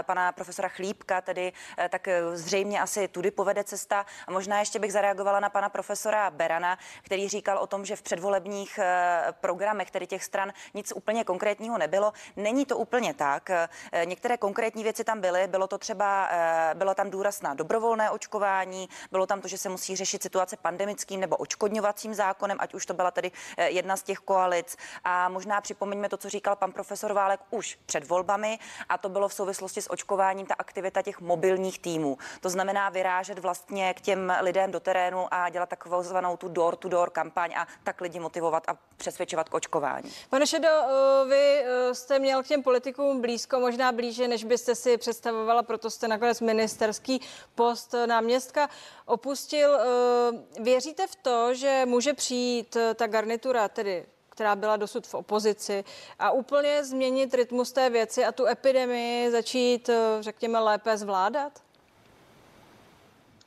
pana 0.02 0.32
profesora 0.32 0.70
Chlípka, 0.70 1.22
tedy 1.22 1.54
tak 1.90 2.08
zřejmě 2.34 2.80
asi 2.88 3.08
tudy 3.08 3.32
povede 3.32 3.63
cesta. 3.63 4.06
A 4.28 4.32
možná 4.32 4.60
ještě 4.60 4.80
bych 4.80 4.93
zareagovala 4.93 5.39
na 5.39 5.50
pana 5.50 5.69
profesora 5.69 6.32
Berana, 6.32 6.78
který 7.04 7.30
říkal 7.30 7.58
o 7.58 7.67
tom, 7.67 7.86
že 7.86 7.95
v 7.95 8.02
předvolebních 8.02 8.80
eh, 8.80 9.34
programech 9.41 9.91
tedy 9.91 10.08
těch 10.08 10.23
stran 10.23 10.54
nic 10.73 10.93
úplně 10.95 11.23
konkrétního 11.23 11.78
nebylo. 11.78 12.13
Není 12.36 12.65
to 12.65 12.78
úplně 12.78 13.13
tak. 13.13 13.50
Eh, 13.50 13.67
některé 14.06 14.38
konkrétní 14.38 14.84
věci 14.84 15.04
tam 15.04 15.21
byly. 15.21 15.47
Bylo 15.47 15.67
to 15.67 15.78
třeba, 15.78 16.28
eh, 16.32 16.76
bylo 16.76 16.95
tam 16.95 17.10
důraz 17.10 17.41
na 17.41 17.54
dobrovolné 17.54 18.10
očkování, 18.12 18.89
bylo 19.12 19.26
tam 19.26 19.41
to, 19.41 19.47
že 19.47 19.58
se 19.58 19.69
musí 19.69 19.95
řešit 19.95 20.23
situace 20.23 20.58
pandemickým 20.58 21.19
nebo 21.19 21.36
očkodňovacím 21.36 22.13
zákonem, 22.13 22.58
ať 22.60 22.73
už 22.73 22.86
to 22.86 22.93
byla 22.93 23.12
tedy 23.12 23.32
jedna 23.58 23.97
z 23.97 24.04
těch 24.04 24.17
koalic. 24.17 24.78
A 25.04 25.30
možná 25.30 25.62
připomeňme 25.62 26.10
to, 26.10 26.17
co 26.17 26.30
říkal 26.30 26.56
pan 26.56 26.71
profesor 26.71 27.13
Válek 27.13 27.39
už 27.50 27.80
před 27.86 28.08
volbami, 28.08 28.60
a 28.89 28.97
to 28.97 29.10
bylo 29.10 29.28
v 29.28 29.34
souvislosti 29.34 29.82
s 29.82 29.91
očkováním 29.91 30.45
ta 30.45 30.56
aktivita 30.58 31.02
těch 31.02 31.19
mobilních 31.21 31.80
týmů. 31.80 32.17
To 32.41 32.50
znamená 32.50 32.77
vyrážet 32.90 33.40
vlastně 33.40 33.94
k 33.94 34.02
těm 34.02 34.34
lidem 34.42 34.72
do 34.72 34.80
terénu 34.80 35.28
a 35.32 35.50
dělat 35.50 35.70
takovou 35.70 36.04
zvanou 36.04 36.38
tu 36.38 36.48
door-to-door 36.48 37.10
kampaň 37.10 37.54
a 37.58 37.68
tak 37.84 38.02
lidi 38.02 38.20
motivovat 38.20 38.63
a 38.68 38.78
přesvědčovat 38.98 39.50
k 39.50 39.54
očkování. 39.54 40.12
Pane 40.30 40.48
Šedo, 40.48 40.68
eh, 40.68 41.30
vy 41.30 41.63
eh, 41.63 41.96
jste 41.96 42.20
měl 42.20 42.44
k 42.44 42.48
těm 42.48 42.63
politikům 42.63 43.22
blízko, 43.22 43.60
možná 43.60 43.92
blíže, 43.92 44.28
než 44.28 44.44
byste 44.44 44.76
si 44.76 44.98
představovala, 44.98 45.63
proto 45.63 45.90
jste 45.90 46.08
nakonec 46.08 46.42
ministerský 46.42 47.22
post 47.56 47.96
náměstka 48.06 48.70
opustil. 49.06 49.76
Eh, 49.76 50.63
věříte 50.63 51.08
v 51.08 51.16
to, 51.16 51.54
že 51.54 51.84
může 51.86 52.13
přijít 52.13 52.78
ta 52.96 53.08
garnitura, 53.08 53.70
tedy 53.70 54.06
která 54.30 54.56
byla 54.56 54.78
dosud 54.78 55.08
v 55.08 55.13
opozici 55.13 55.84
a 56.20 56.32
úplně 56.32 56.84
změnit 56.84 57.34
rytmus 57.34 57.72
té 57.72 57.90
věci 57.90 58.26
a 58.26 58.32
tu 58.32 58.46
epidemii 58.46 59.32
začít, 59.32 59.90
řekněme, 60.20 60.60
lépe 60.60 60.98
zvládat? 60.98 61.67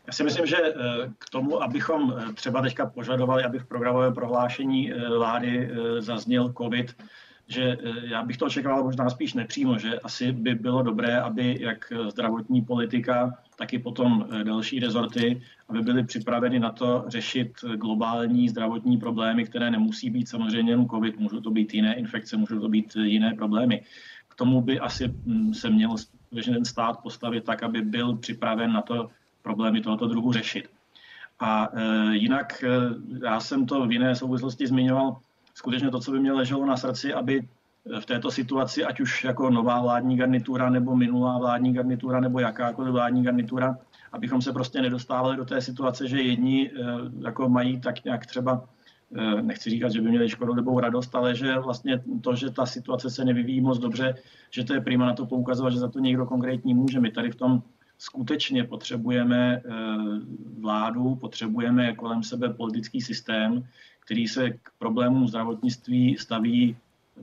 Já 0.07 0.13
si 0.13 0.25
myslím, 0.25 0.47
že 0.47 0.57
eh, 0.57 0.73
k 1.19 1.31
tomu, 1.31 1.63
abychom 1.63 2.15
eh, 2.17 2.33
třeba 2.33 2.63
teďka 2.63 2.87
požadovali, 2.87 3.45
aby 3.45 3.59
v 3.59 3.67
programovém 3.67 4.15
prohlášení 4.15 4.93
eh, 4.93 5.09
vlády 5.09 5.71
zazněl 5.99 6.53
COVID, 6.59 6.97
že 7.49 7.77
já 8.03 8.23
bych 8.23 8.37
to 8.37 8.47
očekával 8.47 8.85
možná 8.85 9.11
spíš 9.11 9.35
nepřímo, 9.35 9.79
že 9.79 9.99
asi 9.99 10.33
by 10.33 10.55
bylo 10.55 10.83
dobré, 10.83 11.21
aby 11.21 11.57
jak 11.61 11.93
zdravotní 12.09 12.63
politika, 12.63 13.39
tak 13.57 13.73
i 13.73 13.79
potom 13.79 14.29
další 14.43 14.81
rezorty, 14.81 15.43
aby 15.69 15.81
byly 15.81 16.05
připraveny 16.05 16.61
na 16.61 16.71
to 16.71 17.05
řešit 17.07 17.53
globální 17.77 18.49
zdravotní 18.49 18.99
problémy, 18.99 19.45
které 19.45 19.71
nemusí 19.71 20.11
být 20.11 20.29
samozřejmě 20.29 20.73
jen 20.73 20.89
COVID, 20.89 21.19
můžou 21.19 21.41
to 21.41 21.51
být 21.51 21.75
jiné 21.75 21.95
infekce, 21.95 22.37
můžou 22.37 22.61
to 22.61 22.69
být 22.69 22.97
jiné 22.97 23.35
problémy. 23.35 23.83
K 24.29 24.35
tomu 24.35 24.61
by 24.61 24.81
asi 24.81 25.09
hm, 25.09 25.55
se 25.55 25.71
měl 25.71 25.97
ten 26.45 26.65
stát 26.65 27.03
postavit 27.03 27.45
tak, 27.45 27.63
aby 27.63 27.83
byl 27.83 28.17
připraven 28.17 28.73
na 28.73 28.83
to 28.83 29.11
problémy 29.43 29.81
tohoto 29.81 30.07
druhu 30.09 30.33
řešit. 30.33 30.69
A 31.41 31.69
e, 31.73 32.15
jinak 32.17 32.65
e, 32.65 32.69
já 33.25 33.41
jsem 33.41 33.67
to 33.67 33.87
v 33.87 33.93
jiné 33.93 34.17
souvislosti 34.17 34.67
zmiňoval, 34.67 35.17
skutečně 35.55 35.91
to, 35.91 36.01
co 36.01 36.11
by 36.13 36.21
mě 36.21 36.33
leželo 36.33 36.67
na 36.67 36.77
srdci, 36.77 37.15
aby 37.15 37.49
v 38.01 38.07
této 38.07 38.31
situaci, 38.31 38.85
ať 38.85 39.01
už 39.01 39.25
jako 39.25 39.51
nová 39.51 39.81
vládní 39.81 40.17
garnitura, 40.17 40.71
nebo 40.71 40.97
minulá 40.97 41.39
vládní 41.39 41.73
garnitura, 41.73 42.21
nebo 42.21 42.41
jakákoliv 42.41 42.93
vládní 42.93 43.23
garnitura, 43.23 43.79
abychom 44.13 44.43
se 44.43 44.53
prostě 44.53 44.83
nedostávali 44.83 45.37
do 45.37 45.45
té 45.45 45.61
situace, 45.61 46.09
že 46.09 46.23
jedni 46.23 46.71
e, 46.71 46.73
jako 47.25 47.49
mají 47.49 47.81
tak 47.81 48.05
nějak 48.05 48.27
třeba 48.27 48.69
e, 49.17 49.43
nechci 49.43 49.71
říkat, 49.71 49.93
že 49.93 50.01
by 50.01 50.09
měli 50.09 50.29
škodolibou 50.29 50.81
radost, 50.81 51.15
ale 51.15 51.35
že 51.35 51.59
vlastně 51.59 52.03
to, 52.21 52.35
že 52.35 52.51
ta 52.51 52.67
situace 52.67 53.11
se 53.11 53.25
nevyvíjí 53.25 53.61
moc 53.61 53.79
dobře, 53.79 54.15
že 54.51 54.65
to 54.65 54.75
je 54.75 54.81
prima 54.81 55.07
na 55.07 55.15
to 55.15 55.27
poukazovat, 55.27 55.73
že 55.73 55.79
za 55.79 55.89
to 55.89 55.99
někdo 55.99 56.27
konkrétní 56.27 56.75
může. 56.75 57.01
My 57.01 57.11
tady 57.11 57.31
v 57.31 57.37
tom 57.37 57.63
skutečně 58.01 58.65
potřebujeme 58.65 59.57
eh, 59.57 59.71
vládu, 60.61 61.15
potřebujeme 61.15 61.95
kolem 61.95 62.23
sebe 62.23 62.49
politický 62.49 63.01
systém, 63.01 63.65
který 64.05 64.29
se 64.29 64.51
k 64.51 64.71
problémům 64.79 65.29
zdravotnictví 65.29 66.17
staví 66.17 66.77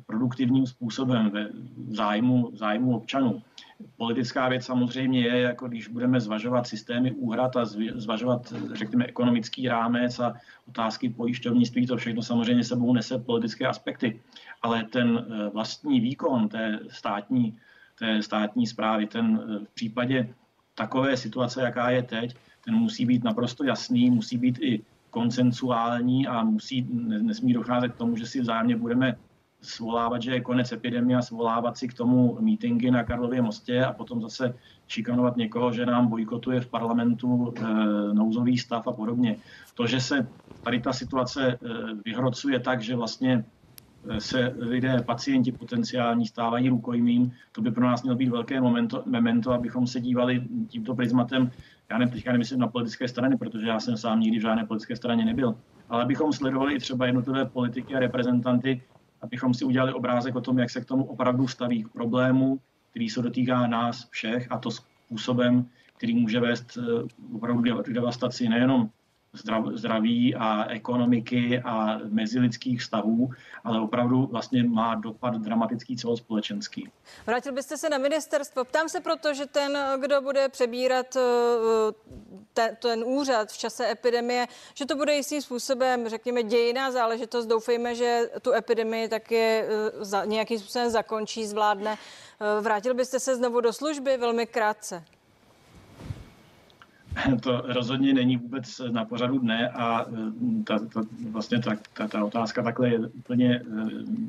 produktivním 0.05 0.67
způsobem 0.67 1.29
ve 1.29 1.49
zájmu, 1.89 2.51
zájmu 2.53 2.97
občanů. 2.97 3.41
Politická 3.97 4.49
věc 4.49 4.65
samozřejmě 4.65 5.21
je, 5.21 5.41
jako 5.41 5.67
když 5.67 5.87
budeme 5.87 6.19
zvažovat 6.19 6.67
systémy 6.67 7.11
úhrad 7.11 7.55
a 7.55 7.65
zvažovat, 7.95 8.53
řekněme, 8.73 9.05
ekonomický 9.05 9.67
rámec 9.67 10.19
a 10.19 10.33
otázky 10.67 11.09
pojišťovnictví, 11.09 11.87
to 11.87 11.97
všechno 11.97 12.21
samozřejmě 12.21 12.63
sebou 12.63 12.93
nese 12.93 13.17
politické 13.17 13.67
aspekty. 13.67 14.21
Ale 14.61 14.83
ten 14.83 15.25
eh, 15.29 15.49
vlastní 15.49 15.99
výkon 15.99 16.49
té 16.49 16.79
státní, 16.89 17.57
té 17.99 18.21
státní 18.21 18.67
zprávy, 18.67 19.07
ten 19.07 19.41
eh, 19.41 19.65
v 19.65 19.69
případě 19.69 20.33
takové 20.77 21.17
situace, 21.17 21.61
jaká 21.61 21.89
je 21.89 22.03
teď, 22.03 22.35
ten 22.65 22.75
musí 22.75 23.05
být 23.05 23.23
naprosto 23.23 23.63
jasný, 23.63 24.09
musí 24.09 24.37
být 24.37 24.59
i 24.61 24.81
koncensuální 25.09 26.27
a 26.27 26.43
musí, 26.43 26.87
nesmí 27.21 27.53
docházet 27.53 27.89
k 27.89 27.97
tomu, 27.97 28.17
že 28.17 28.25
si 28.25 28.41
vzájemně 28.41 28.75
budeme 28.75 29.17
svolávat, 29.61 30.21
že 30.21 30.31
je 30.31 30.41
konec 30.41 30.71
epidemie 30.71 31.17
a 31.17 31.21
svolávat 31.21 31.77
si 31.77 31.87
k 31.87 31.93
tomu 31.93 32.37
mítingy 32.39 32.91
na 32.91 33.03
Karlově 33.03 33.41
mostě 33.41 33.85
a 33.85 33.93
potom 33.93 34.21
zase 34.21 34.53
šikanovat 34.87 35.37
někoho, 35.37 35.73
že 35.73 35.85
nám 35.85 36.07
bojkotuje 36.07 36.61
v 36.61 36.67
parlamentu 36.67 37.53
e, 37.57 37.63
nouzový 38.13 38.57
stav 38.57 38.87
a 38.87 38.91
podobně. 38.91 39.35
To, 39.73 39.87
že 39.87 40.01
se 40.01 40.27
tady 40.63 40.81
ta 40.81 40.93
situace 40.93 41.47
e, 41.47 41.57
vyhrocuje 42.05 42.59
tak, 42.59 42.81
že 42.81 42.95
vlastně 42.95 43.45
se 44.19 44.53
lidé, 44.57 45.01
pacienti 45.05 45.51
potenciální 45.51 46.25
stávají 46.25 46.69
rukojmím, 46.69 47.31
to 47.51 47.61
by 47.61 47.71
pro 47.71 47.85
nás 47.85 48.03
mělo 48.03 48.17
být 48.17 48.29
velké 48.29 48.61
momento, 48.61 49.03
memento, 49.05 49.51
abychom 49.51 49.87
se 49.87 50.01
dívali 50.01 50.43
tímto 50.67 50.95
prismatem, 50.95 51.51
já 51.89 51.97
ne, 51.97 52.07
teďka 52.07 52.31
nemyslím 52.31 52.59
na 52.59 52.67
politické 52.67 53.07
strany, 53.07 53.37
protože 53.37 53.67
já 53.67 53.79
jsem 53.79 53.97
sám 53.97 54.19
nikdy 54.19 54.39
v 54.39 54.41
žádné 54.41 54.65
politické 54.65 54.95
straně 54.95 55.25
nebyl, 55.25 55.55
ale 55.89 56.03
abychom 56.03 56.33
sledovali 56.33 56.75
i 56.75 56.79
třeba 56.79 57.05
jednotlivé 57.05 57.45
politiky 57.45 57.95
a 57.95 57.99
reprezentanty, 57.99 58.81
abychom 59.21 59.53
si 59.53 59.65
udělali 59.65 59.93
obrázek 59.93 60.35
o 60.35 60.41
tom, 60.41 60.59
jak 60.59 60.69
se 60.69 60.81
k 60.81 60.85
tomu 60.85 61.03
opravdu 61.05 61.47
staví 61.47 61.83
k 61.83 61.89
problému, 61.89 62.59
který 62.89 63.09
se 63.09 63.21
dotýká 63.21 63.67
nás 63.67 64.09
všech 64.09 64.47
a 64.51 64.57
to 64.57 64.71
způsobem, 64.71 65.65
který 65.97 66.15
může 66.15 66.39
vést 66.39 66.77
eh, 66.77 67.07
opravdu 67.33 67.81
k 67.83 67.93
devastaci 67.93 68.49
nejenom 68.49 68.89
zdraví 69.73 70.35
a 70.35 70.65
ekonomiky 70.69 71.59
a 71.65 71.99
mezilidských 72.09 72.81
vztahů, 72.81 73.29
ale 73.63 73.81
opravdu 73.81 74.25
vlastně 74.31 74.63
má 74.63 74.95
dopad 74.95 75.35
dramatický 75.35 75.97
celospolečenský. 75.97 76.89
Vrátil 77.27 77.53
byste 77.53 77.77
se 77.77 77.89
na 77.89 77.97
ministerstvo. 77.97 78.65
Ptám 78.65 78.89
se 78.89 79.01
proto, 79.01 79.33
že 79.33 79.45
ten, 79.45 79.77
kdo 79.99 80.21
bude 80.21 80.49
přebírat 80.49 81.15
eh, 81.15 81.21
ten, 82.53 82.75
ten 82.75 83.03
úřad 83.03 83.51
v 83.51 83.57
čase 83.57 83.91
epidemie, 83.91 84.47
že 84.73 84.85
to 84.85 84.95
bude 84.95 85.15
jistým 85.15 85.41
způsobem, 85.41 86.09
řekněme, 86.09 86.43
dějiná 86.43 86.91
záležitost. 86.91 87.45
Doufejme, 87.45 87.95
že 87.95 88.29
tu 88.41 88.53
epidemii 88.53 89.07
taky 89.07 89.37
eh, 89.37 90.25
nějakým 90.25 90.59
způsobem 90.59 90.89
zakončí, 90.89 91.45
zvládne. 91.45 91.97
Eh, 91.97 92.61
vrátil 92.61 92.93
byste 92.93 93.19
se 93.19 93.35
znovu 93.35 93.61
do 93.61 93.73
služby 93.73 94.17
velmi 94.17 94.45
krátce. 94.45 95.03
to 97.41 97.61
rozhodně 97.65 98.13
není 98.13 98.37
vůbec 98.37 98.81
na 98.91 99.05
pořadu 99.05 99.39
dne 99.39 99.69
a 99.69 100.01
e, 100.01 100.63
ta, 100.63 100.79
ta, 100.79 101.01
vlastně 101.31 101.59
ta, 101.59 101.75
ta, 101.93 102.07
ta 102.07 102.23
otázka 102.23 102.63
takhle 102.63 102.89
je 102.89 102.99
úplně 102.99 103.55
e, 103.55 103.61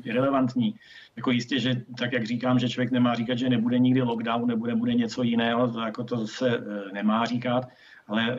irrelevantní. 0.03 0.75
Jako 1.15 1.31
jistě, 1.31 1.59
že 1.59 1.81
tak, 1.97 2.13
jak 2.13 2.25
říkám, 2.25 2.59
že 2.59 2.69
člověk 2.69 2.91
nemá 2.91 3.15
říkat, 3.15 3.37
že 3.37 3.49
nebude 3.49 3.79
nikdy 3.79 4.01
lockdown, 4.01 4.47
nebude 4.47 4.75
bude 4.75 4.93
něco 4.93 5.23
jiného, 5.23 5.67
to, 5.67 5.79
jako 5.79 6.03
to 6.03 6.27
se 6.27 6.49
e, 6.49 6.61
nemá 6.93 7.25
říkat, 7.25 7.67
ale 8.07 8.37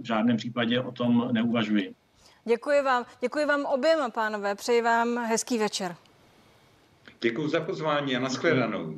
v 0.00 0.04
žádném 0.04 0.36
případě 0.36 0.80
o 0.80 0.92
tom 0.92 1.28
neuvažuji. 1.32 1.94
Děkuji 2.44 2.82
vám. 2.82 3.04
Děkuji 3.20 3.44
vám 3.46 3.64
oběma, 3.64 4.10
pánové. 4.10 4.54
Přeji 4.54 4.82
vám 4.82 5.18
hezký 5.18 5.58
večer. 5.58 5.96
Děkuji 7.20 7.48
za 7.48 7.60
pozvání 7.60 8.16
a 8.16 8.20
nashledanou. 8.20 8.94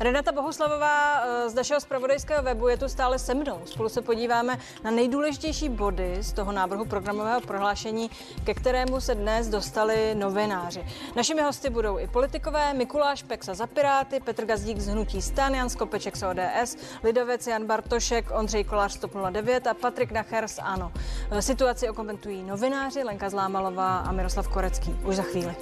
Renata 0.00 0.32
Bohuslavová 0.32 1.20
eh, 1.20 1.50
z 1.50 1.54
našeho 1.54 1.80
zpravodajského 1.80 2.42
webu 2.42 2.68
je 2.68 2.76
tu 2.76 2.88
stále 2.88 3.18
se 3.18 3.34
mnou. 3.34 3.60
Spolu 3.64 3.88
se 3.88 4.02
podíváme 4.02 4.58
na 4.84 4.90
nejdůležitější 4.90 5.68
body 5.68 6.16
z 6.20 6.32
toho 6.32 6.52
návrhu 6.52 6.84
programového 6.84 7.40
prohlášení, 7.40 8.10
ke 8.44 8.54
kterému 8.54 9.00
se 9.00 9.14
dnes 9.14 9.48
dostali 9.48 10.14
novináři. 10.14 10.86
Našimi 11.16 11.42
hosty 11.42 11.70
budou 11.70 11.98
i 11.98 12.08
politikové 12.08 12.74
Mikuláš 12.74 13.22
Peksa 13.22 13.54
za 13.54 13.66
Piráty, 13.66 14.20
Petr 14.20 14.44
Gazdík 14.44 14.78
z 14.78 14.88
Hnutí 14.88 15.22
Stan, 15.22 15.54
Jan 15.54 15.70
Skopeček 15.70 16.16
z 16.16 16.22
ODS, 16.22 16.76
Lidovec 17.02 17.46
Jan 17.46 17.66
Bartošek, 17.66 18.30
Ondřej 18.30 18.64
Kolář 18.64 18.92
z 18.92 19.06
09 19.30 19.66
a 19.66 19.74
Patrik 19.74 20.10
Nacher 20.10 20.48
z 20.48 20.58
ANO. 20.58 20.92
Eh, 21.30 21.42
situaci 21.42 21.88
okomentují 21.88 22.42
novináři 22.42 23.02
Lenka 23.02 23.30
Zlámalová 23.30 23.98
a 23.98 24.12
Miroslav 24.12 24.48
Korecký. 24.48 24.96
Už 25.04 25.16
za 25.16 25.22
chvíli. 25.22 25.56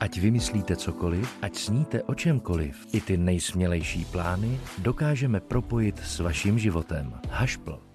Ať 0.00 0.16
vymyslíte 0.16 0.76
cokoliv, 0.80 1.28
ať 1.44 1.54
sníte 1.56 2.02
o 2.08 2.16
čemkoliv, 2.16 2.72
i 2.92 3.00
ty 3.00 3.16
nejsmělejší 3.16 4.04
plány 4.04 4.60
dokážeme 4.80 5.40
propojit 5.40 6.00
s 6.00 6.24
vaším 6.24 6.58
životem. 6.58 7.12
Hašpl. 7.28 7.89